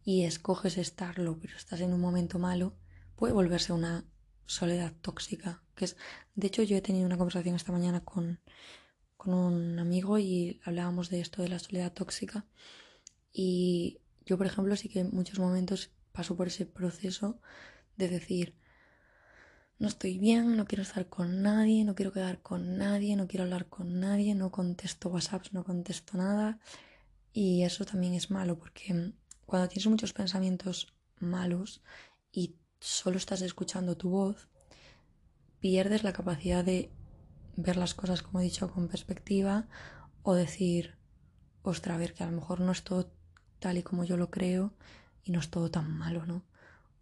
y 0.03 0.23
escoges 0.23 0.77
estarlo, 0.77 1.39
pero 1.39 1.55
estás 1.57 1.81
en 1.81 1.93
un 1.93 2.01
momento 2.01 2.39
malo, 2.39 2.75
puede 3.15 3.33
volverse 3.33 3.73
una 3.73 4.05
soledad 4.45 4.93
tóxica, 5.01 5.63
que 5.75 5.85
es 5.85 5.97
de 6.35 6.47
hecho 6.47 6.63
yo 6.63 6.77
he 6.77 6.81
tenido 6.81 7.05
una 7.05 7.17
conversación 7.17 7.55
esta 7.55 7.71
mañana 7.71 8.03
con 8.03 8.39
con 9.17 9.33
un 9.33 9.79
amigo 9.79 10.19
y 10.19 10.61
hablábamos 10.63 11.09
de 11.09 11.19
esto 11.19 11.41
de 11.41 11.49
la 11.49 11.57
soledad 11.57 11.91
tóxica 11.93 12.45
y 13.31 14.01
yo, 14.25 14.37
por 14.37 14.47
ejemplo, 14.47 14.75
sí 14.75 14.89
que 14.89 15.01
en 15.01 15.11
muchos 15.11 15.39
momentos 15.39 15.91
paso 16.11 16.35
por 16.35 16.47
ese 16.47 16.65
proceso 16.65 17.39
de 17.97 18.07
decir, 18.07 18.55
no 19.77 19.87
estoy 19.87 20.17
bien, 20.17 20.55
no 20.55 20.65
quiero 20.65 20.83
estar 20.83 21.07
con 21.07 21.41
nadie, 21.41 21.83
no 21.83 21.95
quiero 21.95 22.13
quedar 22.13 22.41
con 22.41 22.77
nadie, 22.77 23.15
no 23.15 23.27
quiero 23.27 23.43
hablar 23.43 23.67
con 23.67 23.99
nadie, 23.99 24.33
no 24.35 24.51
contesto 24.51 25.09
WhatsApps, 25.09 25.53
no 25.53 25.63
contesto 25.63 26.17
nada. 26.17 26.59
Y 27.33 27.63
eso 27.63 27.85
también 27.85 28.13
es 28.13 28.31
malo 28.31 28.57
porque 28.57 29.13
cuando 29.45 29.67
tienes 29.67 29.87
muchos 29.87 30.13
pensamientos 30.13 30.93
malos 31.19 31.81
y 32.31 32.55
solo 32.79 33.17
estás 33.17 33.41
escuchando 33.41 33.97
tu 33.97 34.09
voz, 34.09 34.47
pierdes 35.59 36.03
la 36.03 36.13
capacidad 36.13 36.63
de 36.63 36.91
ver 37.57 37.75
las 37.75 37.93
cosas, 37.93 38.21
como 38.21 38.39
he 38.39 38.43
dicho, 38.43 38.71
con 38.71 38.87
perspectiva 38.87 39.67
o 40.23 40.35
decir, 40.35 40.95
ostra, 41.63 41.95
a 41.95 41.97
ver, 41.97 42.13
que 42.13 42.23
a 42.23 42.27
lo 42.27 42.33
mejor 42.33 42.61
no 42.61 42.71
es 42.71 42.83
todo 42.83 43.11
tal 43.59 43.77
y 43.77 43.83
como 43.83 44.03
yo 44.03 44.17
lo 44.17 44.29
creo 44.29 44.73
y 45.23 45.31
no 45.31 45.39
es 45.39 45.49
todo 45.49 45.69
tan 45.71 45.91
malo, 45.91 46.25
¿no? 46.25 46.45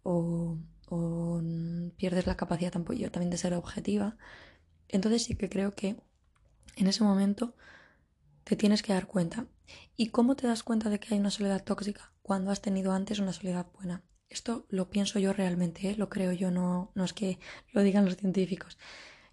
O, 0.02 0.58
o 0.88 1.40
pierdes 1.96 2.26
la 2.26 2.36
capacidad 2.36 2.72
también 2.72 3.30
de 3.30 3.38
ser 3.38 3.54
objetiva. 3.54 4.16
Entonces 4.88 5.24
sí 5.24 5.34
que 5.34 5.48
creo 5.48 5.74
que 5.74 5.96
en 6.76 6.86
ese 6.86 7.04
momento 7.04 7.54
te 8.44 8.56
tienes 8.56 8.82
que 8.82 8.92
dar 8.92 9.06
cuenta. 9.06 9.46
¿Y 9.96 10.08
cómo 10.08 10.36
te 10.36 10.46
das 10.46 10.62
cuenta 10.62 10.90
de 10.90 11.00
que 11.00 11.14
hay 11.14 11.20
una 11.20 11.30
soledad 11.30 11.64
tóxica? 11.64 12.12
Cuando 12.22 12.50
has 12.50 12.60
tenido 12.60 12.92
antes 12.92 13.18
una 13.18 13.32
soledad 13.32 13.66
buena. 13.74 14.02
Esto 14.28 14.66
lo 14.68 14.90
pienso 14.90 15.18
yo 15.18 15.32
realmente, 15.32 15.90
¿eh? 15.90 15.96
lo 15.96 16.08
creo 16.08 16.32
yo, 16.32 16.50
no, 16.50 16.90
no 16.94 17.04
es 17.04 17.12
que 17.12 17.38
lo 17.72 17.82
digan 17.82 18.04
los 18.04 18.16
científicos. 18.16 18.78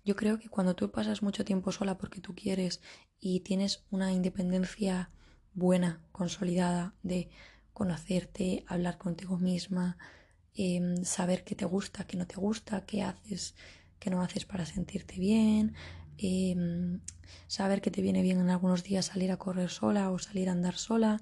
Yo 0.04 0.16
creo 0.16 0.40
que 0.40 0.50
cuando 0.50 0.76
tú 0.76 0.92
pasas 0.92 1.22
mucho 1.22 1.46
tiempo 1.46 1.72
sola 1.72 1.98
porque 1.98 2.22
tú 2.22 2.36
quieres 2.36 2.82
y 3.20 3.42
tienes 3.42 3.84
una 3.92 4.12
independencia 4.12 5.10
buena, 5.54 6.02
consolidada, 6.12 6.96
de 7.04 7.30
conocerte, 7.74 8.64
hablar 8.68 8.98
contigo 8.98 9.38
misma, 9.38 9.98
em, 10.56 11.04
saber 11.04 11.44
qué 11.44 11.56
te 11.56 11.66
gusta, 11.66 12.06
qué 12.06 12.18
no 12.18 12.28
te 12.28 12.36
gusta, 12.36 12.86
qué 12.86 13.04
haces, 13.04 13.56
qué 14.00 14.10
no 14.10 14.22
haces 14.22 14.46
para 14.46 14.66
sentirte 14.66 15.20
bien, 15.20 15.76
em, 16.18 17.02
saber 17.48 17.82
que 17.82 17.92
te 17.92 18.02
viene 18.02 18.22
bien 18.22 18.40
en 18.40 18.50
algunos 18.50 18.84
días 18.84 19.06
salir 19.08 19.32
a 19.32 19.38
correr 19.38 19.70
sola 19.70 20.12
o 20.12 20.20
salir 20.20 20.50
a 20.50 20.54
andar 20.54 20.76
sola 20.76 21.22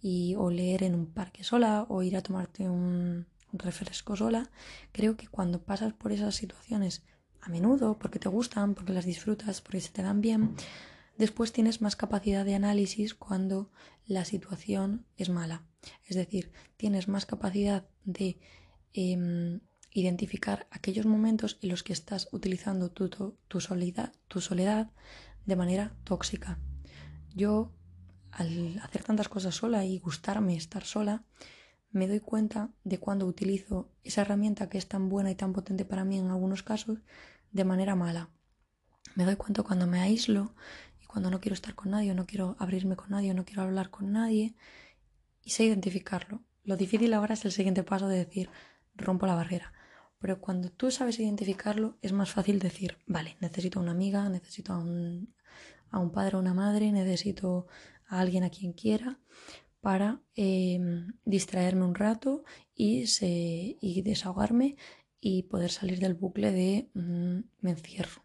y, 0.00 0.34
o 0.36 0.50
leer 0.50 0.82
en 0.82 0.94
un 0.94 1.06
parque 1.06 1.44
sola 1.44 1.86
o 1.88 2.02
ir 2.02 2.16
a 2.16 2.22
tomarte 2.22 2.68
un 2.68 3.26
refresco 3.52 4.16
sola. 4.16 4.50
Creo 4.92 5.16
que 5.16 5.28
cuando 5.28 5.62
pasas 5.62 5.92
por 5.92 6.12
esas 6.12 6.34
situaciones 6.34 7.04
a 7.40 7.48
menudo, 7.48 7.98
porque 7.98 8.18
te 8.18 8.28
gustan, 8.28 8.74
porque 8.74 8.92
las 8.92 9.04
disfrutas, 9.04 9.60
porque 9.60 9.80
se 9.80 9.90
te 9.90 10.02
dan 10.02 10.20
bien, 10.20 10.56
después 11.18 11.52
tienes 11.52 11.80
más 11.80 11.94
capacidad 11.96 12.44
de 12.44 12.54
análisis 12.54 13.14
cuando 13.14 13.70
la 14.06 14.24
situación 14.24 15.06
es 15.16 15.28
mala. 15.28 15.62
Es 16.06 16.16
decir, 16.16 16.52
tienes 16.76 17.08
más 17.08 17.26
capacidad 17.26 17.86
de 18.04 18.38
em, 18.94 19.60
identificar 19.92 20.66
aquellos 20.70 21.06
momentos 21.06 21.58
en 21.62 21.68
los 21.68 21.82
que 21.82 21.92
estás 21.92 22.28
utilizando 22.32 22.90
tu, 22.90 23.08
tu, 23.08 23.60
soledad, 23.60 24.12
tu 24.28 24.40
soledad 24.40 24.90
de 25.46 25.56
manera 25.56 25.94
tóxica. 26.04 26.58
Yo, 27.34 27.72
al 28.32 28.78
hacer 28.82 29.04
tantas 29.04 29.28
cosas 29.28 29.54
sola 29.54 29.84
y 29.84 29.98
gustarme 29.98 30.56
estar 30.56 30.84
sola, 30.84 31.24
me 31.90 32.08
doy 32.08 32.20
cuenta 32.20 32.70
de 32.82 32.98
cuando 32.98 33.26
utilizo 33.26 33.88
esa 34.02 34.22
herramienta 34.22 34.68
que 34.68 34.78
es 34.78 34.88
tan 34.88 35.08
buena 35.08 35.30
y 35.30 35.36
tan 35.36 35.52
potente 35.52 35.84
para 35.84 36.04
mí 36.04 36.18
en 36.18 36.28
algunos 36.28 36.64
casos 36.64 36.98
de 37.52 37.64
manera 37.64 37.94
mala. 37.94 38.30
Me 39.14 39.24
doy 39.24 39.36
cuenta 39.36 39.62
cuando 39.62 39.86
me 39.86 40.00
aíslo 40.00 40.54
y 41.00 41.06
cuando 41.06 41.30
no 41.30 41.40
quiero 41.40 41.54
estar 41.54 41.76
con 41.76 41.92
nadie, 41.92 42.12
no 42.14 42.26
quiero 42.26 42.56
abrirme 42.58 42.96
con 42.96 43.10
nadie, 43.10 43.32
no 43.32 43.44
quiero 43.44 43.62
hablar 43.62 43.90
con 43.90 44.10
nadie 44.10 44.56
y 45.44 45.50
sé 45.50 45.64
identificarlo. 45.64 46.42
Lo 46.64 46.76
difícil 46.76 47.14
ahora 47.14 47.34
es 47.34 47.44
el 47.44 47.52
siguiente 47.52 47.84
paso 47.84 48.08
de 48.08 48.16
decir 48.16 48.50
rompo 48.94 49.26
la 49.26 49.34
barrera. 49.34 49.72
Pero 50.18 50.40
cuando 50.40 50.70
tú 50.70 50.90
sabes 50.90 51.18
identificarlo, 51.18 51.98
es 52.00 52.12
más 52.12 52.30
fácil 52.30 52.58
decir, 52.58 52.98
vale, 53.06 53.36
necesito 53.40 53.80
una 53.80 53.92
amiga, 53.92 54.28
necesito 54.28 54.72
a 54.72 54.78
un, 54.78 55.34
a 55.90 55.98
un 55.98 56.10
padre 56.10 56.36
o 56.36 56.40
una 56.40 56.54
madre, 56.54 56.90
necesito 56.92 57.66
a 58.08 58.20
alguien 58.20 58.44
a 58.44 58.50
quien 58.50 58.72
quiera 58.72 59.18
para 59.80 60.22
em, 60.34 61.12
distraerme 61.26 61.84
un 61.84 61.94
rato 61.94 62.44
y, 62.74 63.06
se, 63.06 63.76
y, 63.80 64.02
desahogarme 64.02 64.76
y 65.20 65.42
poder 65.42 65.70
salir 65.70 65.98
del 66.00 66.14
bucle 66.14 66.52
de 66.52 66.90
mm, 66.94 67.38
me 67.60 67.70
encierro. 67.70 68.24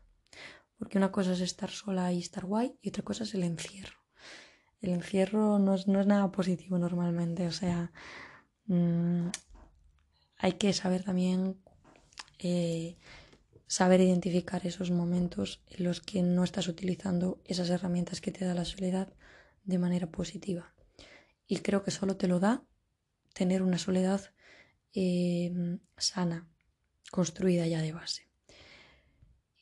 Porque 0.77 0.97
una 0.97 1.11
cosa 1.11 1.33
es 1.33 1.41
estar 1.41 1.69
sola 1.69 2.13
y 2.13 2.19
estar 2.19 2.45
guay 2.45 2.77
y 2.81 2.89
otra 2.89 3.03
cosa 3.03 3.25
es 3.25 3.33
el 3.33 3.43
encierro. 3.43 3.97
El 4.79 4.91
encierro 4.91 5.59
no 5.59 5.75
es, 5.75 5.85
no 5.87 5.99
es 5.99 6.07
nada 6.07 6.31
positivo 6.31 6.79
normalmente, 6.79 7.45
o 7.45 7.51
sea, 7.51 7.91
mm, 8.67 9.27
hay 10.39 10.53
que 10.53 10.73
saber 10.73 11.03
también 11.03 11.61
eh, 12.39 12.97
saber 13.67 13.99
identificar 13.99 14.65
esos 14.65 14.89
momentos 14.89 15.61
en 15.67 15.83
los 15.83 15.99
que 15.99 16.23
no 16.23 16.43
estás 16.43 16.67
utilizando 16.67 17.41
esas 17.45 17.69
herramientas 17.69 18.21
que 18.21 18.31
te 18.31 18.45
da 18.45 18.53
la 18.53 18.65
soledad 18.65 19.13
de 19.65 19.77
manera 19.77 20.07
positiva. 20.07 20.73
Y 21.45 21.57
creo 21.57 21.83
que 21.83 21.91
solo 21.91 22.15
te 22.15 22.27
lo 22.27 22.39
da 22.39 22.63
tener 23.33 23.61
una 23.61 23.77
soledad 23.77 24.21
eh, 24.93 25.77
sana, 25.97 26.49
construida 27.11 27.67
ya 27.67 27.81
de 27.81 27.91
base. 27.91 28.29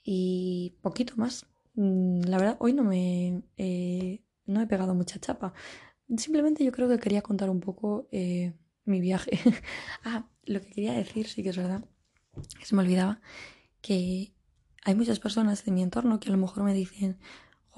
Y 0.04 0.78
poquito 0.82 1.16
más. 1.18 1.48
Mm, 1.74 2.22
la 2.22 2.38
verdad, 2.38 2.58
hoy 2.60 2.74
no 2.74 2.84
me 2.84 3.42
eh, 3.58 4.22
he 4.46 4.68
pegado 4.68 4.94
mucha 4.94 5.20
chapa. 5.20 5.54
Simplemente 6.16 6.64
yo 6.64 6.72
creo 6.72 6.88
que 6.88 7.00
quería 7.00 7.24
contar 7.24 7.50
un 7.50 7.60
poco 7.62 8.08
mi 8.88 9.02
viaje. 9.02 9.40
ah, 10.04 10.28
lo 10.46 10.62
que 10.62 10.72
quería 10.72 10.94
decir, 10.94 11.28
sí 11.28 11.44
que 11.44 11.50
es 11.50 11.58
verdad, 11.58 11.86
se 12.64 12.76
me 12.76 12.82
olvidaba 12.82 13.22
que 13.82 14.34
hay 14.84 14.96
muchas 14.96 15.20
personas 15.20 15.66
de 15.66 15.72
mi 15.72 15.84
entorno 15.84 16.20
que 16.20 16.30
a 16.30 16.32
lo 16.32 16.38
mejor 16.38 16.64
me 16.64 16.74
dicen, 16.74 17.20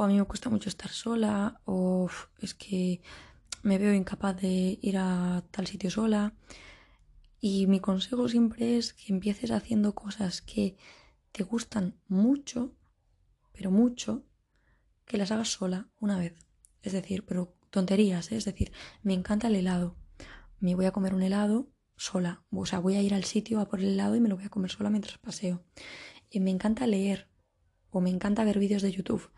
a 0.03 0.07
mí 0.07 0.17
me 0.17 0.25
cuesta 0.25 0.49
mucho 0.49 0.69
estar 0.69 0.89
sola, 0.89 1.61
o 1.65 2.09
es 2.39 2.53
que 2.53 3.01
me 3.63 3.77
veo 3.77 3.93
incapaz 3.93 4.39
de 4.41 4.79
ir 4.81 4.97
a 4.97 5.43
tal 5.51 5.67
sitio 5.67 5.89
sola. 5.89 6.33
Y 7.41 7.67
mi 7.67 7.79
consejo 7.79 8.27
siempre 8.27 8.77
es 8.77 8.93
que 8.93 9.13
empieces 9.13 9.51
haciendo 9.51 9.95
cosas 9.95 10.41
que 10.41 10.77
te 11.31 11.43
gustan 11.43 11.97
mucho, 12.07 12.75
pero 13.53 13.71
mucho, 13.71 14.25
que 15.05 15.17
las 15.17 15.31
hagas 15.31 15.49
sola 15.49 15.89
una 15.99 16.17
vez. 16.17 16.35
Es 16.81 16.93
decir, 16.93 17.25
pero 17.25 17.55
tonterías, 17.69 18.31
¿eh? 18.31 18.37
es 18.37 18.45
decir, 18.45 18.71
me 19.03 19.13
encanta 19.13 19.47
el 19.47 19.55
helado. 19.55 19.95
Me 20.59 20.75
voy 20.75 20.85
a 20.85 20.91
comer 20.91 21.13
un 21.13 21.21
helado 21.21 21.69
sola. 21.95 22.43
O 22.51 22.65
sea, 22.65 22.79
voy 22.79 22.95
a 22.95 23.01
ir 23.01 23.13
al 23.13 23.23
sitio 23.23 23.59
a 23.59 23.69
por 23.69 23.79
el 23.79 23.93
helado 23.93 24.15
y 24.15 24.19
me 24.19 24.29
lo 24.29 24.35
voy 24.35 24.45
a 24.45 24.49
comer 24.49 24.71
sola 24.71 24.89
mientras 24.89 25.17
paseo. 25.17 25.63
Y 26.29 26.39
me 26.39 26.51
encanta 26.51 26.85
leer 26.87 27.29
o 27.91 28.01
me 28.01 28.09
encanta 28.09 28.43
ver 28.43 28.59
vídeos 28.59 28.81
de 28.81 28.91
YouTube. 28.91 29.31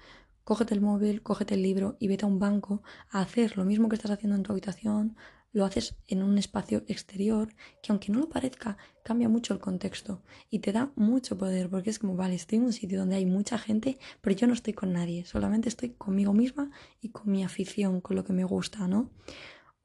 Cógete 0.44 0.74
el 0.74 0.82
móvil, 0.82 1.22
cógete 1.22 1.54
el 1.54 1.62
libro 1.62 1.96
y 2.00 2.08
vete 2.08 2.26
a 2.26 2.28
un 2.28 2.40
banco 2.40 2.82
a 3.10 3.22
hacer 3.22 3.58
lo 3.58 3.66
mismo 3.66 3.88
que 3.88 3.96
estás 3.96 4.12
haciendo 4.12 4.36
en 4.36 4.44
tu 4.44 4.52
habitación, 4.52 5.16
lo 5.54 5.66
haces 5.66 5.96
en 6.08 6.24
un 6.24 6.38
espacio 6.38 6.84
exterior 6.88 7.54
que 7.84 7.92
aunque 7.92 8.12
no 8.12 8.20
lo 8.20 8.30
parezca, 8.30 8.78
cambia 9.04 9.30
mucho 9.30 9.54
el 9.54 9.60
contexto 9.60 10.24
y 10.50 10.60
te 10.60 10.72
da 10.72 10.92
mucho 10.96 11.38
poder 11.38 11.70
porque 11.70 11.90
es 11.90 12.00
como, 12.00 12.16
vale, 12.16 12.36
estoy 12.36 12.58
en 12.58 12.66
un 12.66 12.74
sitio 12.74 13.00
donde 13.00 13.18
hay 13.18 13.26
mucha 13.26 13.58
gente, 13.58 14.00
pero 14.22 14.36
yo 14.36 14.48
no 14.48 14.54
estoy 14.54 14.74
con 14.74 14.94
nadie, 14.94 15.26
solamente 15.26 15.70
estoy 15.70 15.92
conmigo 15.92 16.34
misma 16.34 16.72
y 17.02 17.10
con 17.10 17.30
mi 17.32 17.44
afición, 17.44 18.02
con 18.02 18.16
lo 18.16 18.24
que 18.24 18.34
me 18.34 18.46
gusta, 18.46 18.88
¿no? 18.88 19.12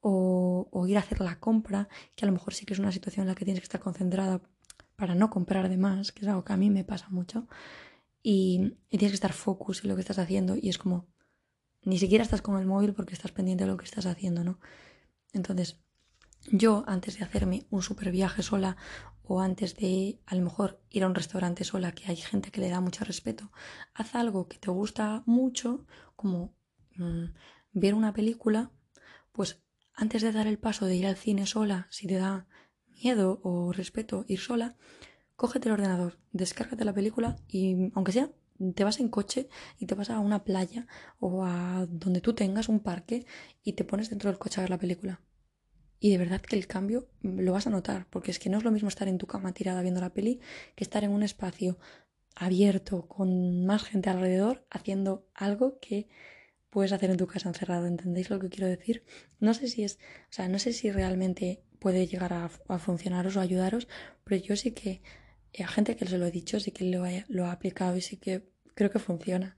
O, 0.01 0.85
ir 0.87 0.97
a 0.97 1.01
hacer 1.01 1.19
la 1.21 1.39
compra, 1.39 1.89
que 2.15 2.25
a 2.25 2.27
lo 2.27 2.33
mejor 2.33 2.53
sí 2.53 2.65
que 2.65 2.73
es 2.73 2.79
una 2.79 2.91
situación 2.91 3.23
en 3.23 3.29
la 3.29 3.35
que 3.35 3.45
tienes 3.45 3.61
que 3.61 3.65
estar 3.65 3.81
concentrada 3.81 4.41
para 4.95 5.15
no 5.15 5.29
comprar 5.29 5.69
de 5.69 5.77
más, 5.77 6.11
que 6.11 6.21
es 6.21 6.27
algo 6.27 6.43
que 6.43 6.53
a 6.53 6.57
mí 6.57 6.69
me 6.69 6.83
pasa 6.83 7.07
mucho, 7.09 7.47
y, 8.23 8.77
tienes 8.89 9.11
que 9.11 9.15
estar 9.15 9.33
focus 9.33 9.83
en 9.83 9.89
lo 9.89 9.95
que 9.95 10.01
estás 10.01 10.19
haciendo 10.19 10.55
y 10.55 10.69
es 10.69 10.77
como, 10.77 11.07
ni 11.83 11.97
siquiera 11.97 12.23
estás 12.23 12.41
con 12.41 12.59
el 12.59 12.65
móvil 12.65 12.93
porque 12.93 13.13
estás 13.13 13.31
pendiente 13.31 13.63
de 13.65 13.71
lo 13.71 13.77
que 13.77 13.85
estás 13.85 14.05
haciendo, 14.05 14.43
¿no? 14.43 14.59
Entonces, 15.33 15.79
yo 16.51 16.83
antes 16.87 17.17
de 17.17 17.25
hacerme 17.25 17.67
un 17.69 17.81
super 17.81 18.11
viaje 18.11 18.41
sola 18.41 18.77
o 19.23 19.41
antes 19.41 19.75
de 19.75 20.19
a 20.25 20.35
lo 20.35 20.41
mejor 20.41 20.81
ir 20.89 21.03
a 21.03 21.07
un 21.07 21.15
restaurante 21.15 21.63
sola 21.63 21.91
que 21.91 22.09
hay 22.09 22.15
gente 22.15 22.51
que 22.51 22.61
le 22.61 22.69
da 22.69 22.81
mucho 22.81 23.03
respeto, 23.03 23.51
haz 23.93 24.15
algo 24.15 24.47
que 24.47 24.57
te 24.57 24.71
gusta 24.71 25.23
mucho, 25.25 25.85
como 26.15 26.53
mm, 26.95 27.25
ver 27.73 27.93
una 27.93 28.13
película, 28.13 28.71
pues 29.31 29.61
antes 29.97 30.21
de 30.21 30.31
dar 30.31 30.47
el 30.47 30.59
paso 30.59 30.85
de 30.85 30.95
ir 30.95 31.07
al 31.07 31.17
cine 31.17 31.47
sola, 31.47 31.87
si 31.89 32.07
te 32.07 32.15
da 32.15 32.47
miedo 32.87 33.41
o 33.43 33.73
respeto 33.73 34.25
ir 34.27 34.39
sola, 34.39 34.75
cógete 35.35 35.69
el 35.69 35.73
ordenador, 35.73 36.19
descárgate 36.31 36.85
la 36.85 36.93
película 36.93 37.35
y, 37.47 37.91
aunque 37.95 38.11
sea, 38.11 38.31
te 38.75 38.83
vas 38.83 38.99
en 38.99 39.09
coche 39.09 39.49
y 39.79 39.87
te 39.87 39.95
vas 39.95 40.11
a 40.11 40.19
una 40.19 40.43
playa 40.43 40.87
o 41.19 41.43
a 41.45 41.87
donde 41.89 42.21
tú 42.21 42.33
tengas 42.33 42.69
un 42.69 42.79
parque 42.79 43.25
y 43.63 43.73
te 43.73 43.83
pones 43.83 44.09
dentro 44.09 44.29
del 44.29 44.39
coche 44.39 44.61
a 44.61 44.63
ver 44.63 44.69
la 44.69 44.79
película. 44.79 45.21
Y 45.99 46.11
de 46.11 46.19
verdad 46.19 46.41
que 46.41 46.55
el 46.55 46.67
cambio 46.67 47.09
lo 47.21 47.53
vas 47.53 47.65
a 47.65 47.71
notar, 47.71 48.07
porque 48.11 48.29
es 48.29 48.37
que 48.37 48.51
no 48.51 48.59
es 48.59 48.63
lo 48.63 48.71
mismo 48.71 48.89
estar 48.89 49.07
en 49.07 49.17
tu 49.17 49.25
cama 49.25 49.53
tirada 49.53 49.81
viendo 49.81 49.99
la 49.99 50.13
peli 50.13 50.39
que 50.75 50.83
estar 50.83 51.03
en 51.03 51.11
un 51.11 51.23
espacio 51.23 51.79
abierto 52.35 53.07
con 53.07 53.65
más 53.65 53.83
gente 53.83 54.11
alrededor 54.11 54.63
haciendo 54.69 55.27
algo 55.33 55.79
que 55.79 56.07
puedes 56.69 56.91
hacer 56.91 57.09
en 57.09 57.17
tu 57.17 57.27
casa 57.27 57.49
encerrado. 57.49 57.87
¿Entendéis 57.87 58.29
lo 58.29 58.39
que 58.39 58.49
quiero 58.49 58.67
decir? 58.67 59.03
No 59.39 59.53
sé 59.53 59.67
si 59.67 59.83
es, 59.83 59.99
o 60.29 60.33
sea, 60.33 60.47
no 60.49 60.59
sé 60.59 60.73
si 60.73 60.91
realmente 60.91 61.63
puede 61.79 62.07
llegar 62.07 62.33
a, 62.33 62.49
funcionaros 62.79 63.35
o 63.37 63.41
ayudaros, 63.41 63.87
pero 64.23 64.41
yo 64.41 64.55
sí 64.55 64.71
que 64.71 65.01
eh, 65.53 65.63
a 65.63 65.67
gente 65.67 65.95
que 65.95 66.05
se 66.05 66.17
lo 66.17 66.25
he 66.25 66.31
dicho, 66.31 66.59
sí 66.59 66.71
que 66.71 66.85
lo, 66.85 67.03
lo 67.27 67.45
ha 67.45 67.51
aplicado 67.51 67.97
y 67.97 68.01
sí 68.01 68.17
que 68.17 68.49
creo 68.73 68.91
que 68.91 68.99
funciona. 68.99 69.57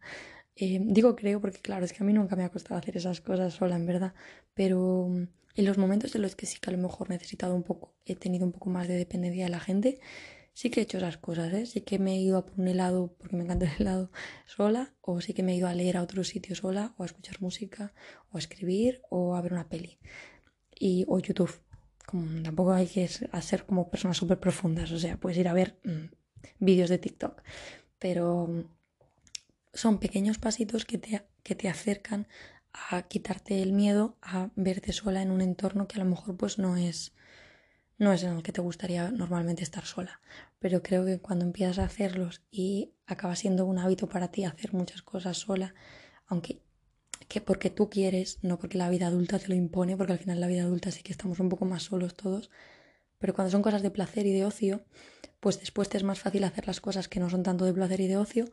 Eh, 0.55 0.79
digo 0.81 1.15
creo 1.15 1.39
porque 1.39 1.59
claro, 1.59 1.85
es 1.85 1.93
que 1.93 2.03
a 2.03 2.05
mí 2.05 2.13
nunca 2.13 2.35
me 2.35 2.43
ha 2.43 2.49
costado 2.49 2.79
hacer 2.79 2.97
esas 2.97 3.21
cosas 3.21 3.53
sola, 3.53 3.75
en 3.77 3.85
verdad, 3.85 4.13
pero 4.53 5.07
en 5.55 5.65
los 5.65 5.77
momentos 5.77 6.15
en 6.15 6.21
los 6.21 6.35
que 6.35 6.45
sí 6.45 6.59
que 6.59 6.69
a 6.69 6.73
lo 6.73 6.79
mejor 6.79 7.07
he 7.07 7.13
necesitado 7.13 7.55
un 7.55 7.63
poco, 7.63 7.95
he 8.05 8.15
tenido 8.15 8.45
un 8.45 8.51
poco 8.51 8.69
más 8.69 8.87
de 8.87 8.95
dependencia 8.95 9.45
de 9.45 9.49
la 9.49 9.59
gente, 9.59 9.99
sí 10.59 10.69
que 10.69 10.81
he 10.81 10.83
hecho 10.83 10.97
esas 10.97 11.17
cosas, 11.17 11.53
¿eh? 11.53 11.65
Sí 11.65 11.79
que 11.87 11.99
me 11.99 12.15
he 12.15 12.19
ido 12.19 12.37
a 12.37 12.45
por 12.45 12.59
un 12.59 12.67
helado 12.67 13.15
porque 13.17 13.37
me 13.37 13.45
encanta 13.45 13.65
el 13.65 13.81
helado 13.81 14.11
sola, 14.45 14.93
o 14.99 15.21
sí 15.21 15.33
que 15.33 15.41
me 15.41 15.53
he 15.53 15.55
ido 15.55 15.69
a 15.69 15.73
leer 15.73 15.95
a 15.95 16.03
otro 16.03 16.25
sitio 16.25 16.53
sola, 16.53 16.93
o 16.97 17.03
a 17.03 17.05
escuchar 17.05 17.37
música, 17.39 17.93
o 18.29 18.35
a 18.35 18.39
escribir, 18.39 19.01
o 19.09 19.37
a 19.37 19.41
ver 19.41 19.53
una 19.53 19.69
peli. 19.69 19.99
Y, 20.77 21.05
o 21.07 21.17
YouTube. 21.19 21.61
Como, 22.05 22.43
tampoco 22.43 22.73
hay 22.73 22.87
que 22.87 23.07
ser 23.07 23.65
como 23.65 23.89
personas 23.89 24.17
súper 24.17 24.37
profundas, 24.41 24.91
o 24.91 24.99
sea, 24.99 25.17
puedes 25.17 25.37
ir 25.37 25.47
a 25.47 25.53
ver 25.53 25.79
mm, 25.85 26.07
vídeos 26.59 26.89
de 26.89 26.97
TikTok, 26.97 27.41
pero 27.97 28.47
mm, 28.47 28.63
son 29.73 29.97
pequeños 29.99 30.39
pasitos 30.39 30.83
que 30.83 30.97
te, 30.97 31.21
que 31.41 31.55
te 31.55 31.69
acercan 31.69 32.27
a 32.73 33.03
quitarte 33.03 33.61
el 33.61 33.71
miedo 33.71 34.17
a 34.21 34.49
verte 34.57 34.91
sola 34.91 35.21
en 35.21 35.31
un 35.31 35.39
entorno 35.39 35.87
que 35.87 35.95
a 36.01 36.03
lo 36.03 36.09
mejor 36.09 36.35
pues 36.35 36.59
no 36.59 36.75
es 36.75 37.13
no 37.99 38.13
es 38.13 38.23
en 38.23 38.37
el 38.37 38.43
que 38.43 38.53
te 38.53 38.61
gustaría 38.61 39.11
normalmente 39.11 39.61
estar 39.61 39.85
sola, 39.85 40.21
pero 40.57 40.81
creo 40.81 41.05
que 41.05 41.19
cuando 41.19 41.45
empiezas 41.45 41.79
a 41.79 41.83
hacerlos 41.83 42.41
y 42.49 42.93
acaba 43.05 43.35
siendo 43.35 43.65
un 43.65 43.77
hábito 43.77 44.07
para 44.07 44.31
ti 44.31 44.45
hacer 44.45 44.73
muchas 44.73 45.01
cosas 45.01 45.37
sola, 45.37 45.75
aunque 46.25 46.63
que 47.27 47.41
porque 47.41 47.69
tú 47.69 47.89
quieres, 47.89 48.39
no 48.41 48.57
porque 48.57 48.77
la 48.77 48.89
vida 48.89 49.07
adulta 49.07 49.37
te 49.37 49.49
lo 49.49 49.53
impone, 49.53 49.97
porque 49.97 50.13
al 50.13 50.19
final 50.19 50.39
la 50.39 50.47
vida 50.47 50.63
adulta 50.63 50.91
sí 50.91 51.03
que 51.03 51.11
estamos 51.11 51.39
un 51.39 51.49
poco 51.49 51.65
más 51.65 51.83
solos 51.83 52.15
todos, 52.15 52.49
pero 53.19 53.33
cuando 53.33 53.51
son 53.51 53.61
cosas 53.61 53.81
de 53.81 53.91
placer 53.91 54.25
y 54.25 54.31
de 54.31 54.45
ocio, 54.45 54.85
pues 55.41 55.59
después 55.59 55.89
te 55.89 55.97
es 55.97 56.03
más 56.03 56.19
fácil 56.19 56.45
hacer 56.45 56.67
las 56.67 56.79
cosas 56.79 57.09
que 57.09 57.19
no 57.19 57.29
son 57.29 57.43
tanto 57.43 57.65
de 57.65 57.73
placer 57.73 57.99
y 57.99 58.07
de 58.07 58.17
ocio 58.17 58.45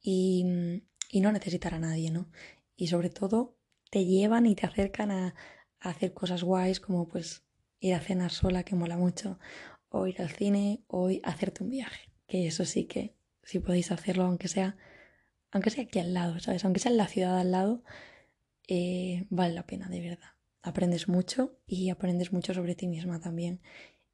y, 0.00 0.84
y 1.10 1.20
no 1.20 1.32
necesitar 1.32 1.74
a 1.74 1.78
nadie, 1.78 2.10
¿no? 2.10 2.30
Y 2.76 2.88
sobre 2.88 3.08
todo 3.08 3.56
te 3.90 4.04
llevan 4.04 4.44
y 4.44 4.54
te 4.54 4.66
acercan 4.66 5.10
a, 5.10 5.34
a 5.80 5.88
hacer 5.88 6.12
cosas 6.12 6.42
guays 6.42 6.80
como 6.80 7.08
pues 7.08 7.44
ir 7.84 7.94
a 7.94 8.00
cenar 8.00 8.30
sola, 8.30 8.64
que 8.64 8.74
mola 8.74 8.96
mucho, 8.96 9.38
o 9.88 10.06
ir 10.06 10.20
al 10.22 10.30
cine, 10.30 10.82
o 10.86 11.10
hacerte 11.22 11.62
un 11.62 11.70
viaje, 11.70 12.10
que 12.26 12.46
eso 12.46 12.64
sí 12.64 12.86
que, 12.86 13.14
si 13.42 13.58
podéis 13.58 13.92
hacerlo, 13.92 14.24
aunque 14.24 14.48
sea, 14.48 14.76
aunque 15.50 15.70
sea 15.70 15.84
aquí 15.84 15.98
al 15.98 16.14
lado, 16.14 16.40
¿sabes? 16.40 16.64
Aunque 16.64 16.80
sea 16.80 16.90
en 16.90 16.96
la 16.96 17.08
ciudad 17.08 17.38
al 17.38 17.52
lado, 17.52 17.84
eh, 18.68 19.26
vale 19.28 19.54
la 19.54 19.66
pena, 19.66 19.88
de 19.88 20.00
verdad. 20.00 20.30
Aprendes 20.62 21.08
mucho 21.08 21.58
y 21.66 21.90
aprendes 21.90 22.32
mucho 22.32 22.54
sobre 22.54 22.74
ti 22.74 22.88
misma 22.88 23.20
también. 23.20 23.60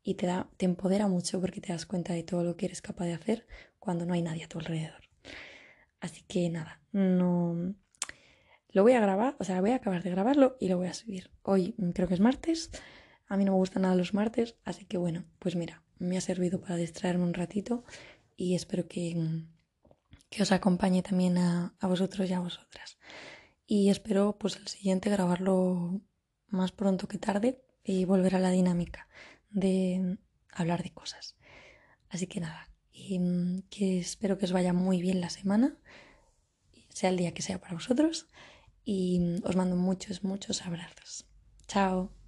Y 0.03 0.15
te, 0.15 0.27
da, 0.27 0.51
te 0.57 0.65
empodera 0.65 1.07
mucho 1.07 1.41
porque 1.41 1.61
te 1.61 1.73
das 1.73 1.87
cuenta 1.87 2.13
de 2.13 2.25
todo 2.25 2.43
lo 2.43 2.57
que 2.57 2.67
eres 2.67 2.83
capaz 2.83 3.05
de 3.05 3.15
hacer 3.15 3.47
cuando 3.79 4.05
no 4.05 4.15
hay 4.15 4.23
nadie 4.23 4.45
a 4.45 4.49
tu 4.49 4.59
alrededor. 4.59 5.09
Así 6.01 6.23
que 6.27 6.51
nada, 6.51 6.83
no, 6.93 7.75
lo 8.73 8.83
voy 8.83 8.93
a 8.93 9.01
grabar, 9.01 9.37
o 9.39 9.45
sea, 9.45 9.61
voy 9.61 9.71
a 9.71 9.77
acabar 9.77 10.03
de 10.03 10.11
grabarlo 10.11 10.57
y 10.61 10.69
lo 10.69 10.79
voy 10.79 10.87
a 10.87 10.95
subir. 10.95 11.31
Hoy 11.43 11.75
creo 11.95 12.09
que 12.09 12.15
es 12.15 12.21
martes, 12.21 12.71
a 13.31 13.37
mí 13.37 13.45
no 13.45 13.53
me 13.53 13.59
gustan 13.59 13.83
nada 13.83 13.95
los 13.95 14.13
martes, 14.13 14.57
así 14.65 14.85
que 14.85 14.99
bueno, 14.99 15.25
pues 15.39 15.55
mira, 15.55 15.85
me 15.99 16.19
ha 16.19 16.21
servido 16.21 16.61
para 16.61 16.75
distraerme 16.75 17.25
un 17.25 17.33
ratito 17.33 17.85
y 18.37 18.57
espero 18.57 18.89
que, 18.89 19.45
que 20.29 20.43
os 20.43 20.51
acompañe 20.51 21.03
también 21.03 21.39
a, 21.39 21.75
a 21.79 21.87
vosotros 21.87 22.29
y 22.29 22.33
a 22.33 22.41
vosotras. 22.41 22.99
Y 23.67 23.89
espero 23.89 24.37
pues 24.37 24.57
el 24.57 24.67
siguiente 24.67 25.11
grabarlo 25.11 26.01
más 26.49 26.73
pronto 26.73 27.07
que 27.07 27.19
tarde 27.19 27.63
y 27.85 28.05
volver 28.05 28.35
a 28.35 28.41
la 28.41 28.51
dinámica 28.51 29.09
de 29.49 30.19
hablar 30.53 30.83
de 30.83 30.91
cosas. 30.93 31.37
Así 32.09 32.27
que 32.27 32.41
nada, 32.41 32.69
y 32.93 33.63
que 33.71 34.01
espero 34.01 34.39
que 34.39 34.47
os 34.47 34.53
vaya 34.53 34.73
muy 34.73 35.01
bien 35.01 35.21
la 35.21 35.31
semana, 35.31 35.77
sea 36.89 37.11
el 37.11 37.17
día 37.17 37.33
que 37.33 37.43
sea 37.43 37.61
para 37.61 37.75
vosotros, 37.75 38.27
y 38.85 39.41
os 39.45 39.55
mando 39.55 39.77
muchos, 39.77 40.25
muchos 40.25 40.67
abrazos. 40.67 41.27
Chao. 41.69 42.20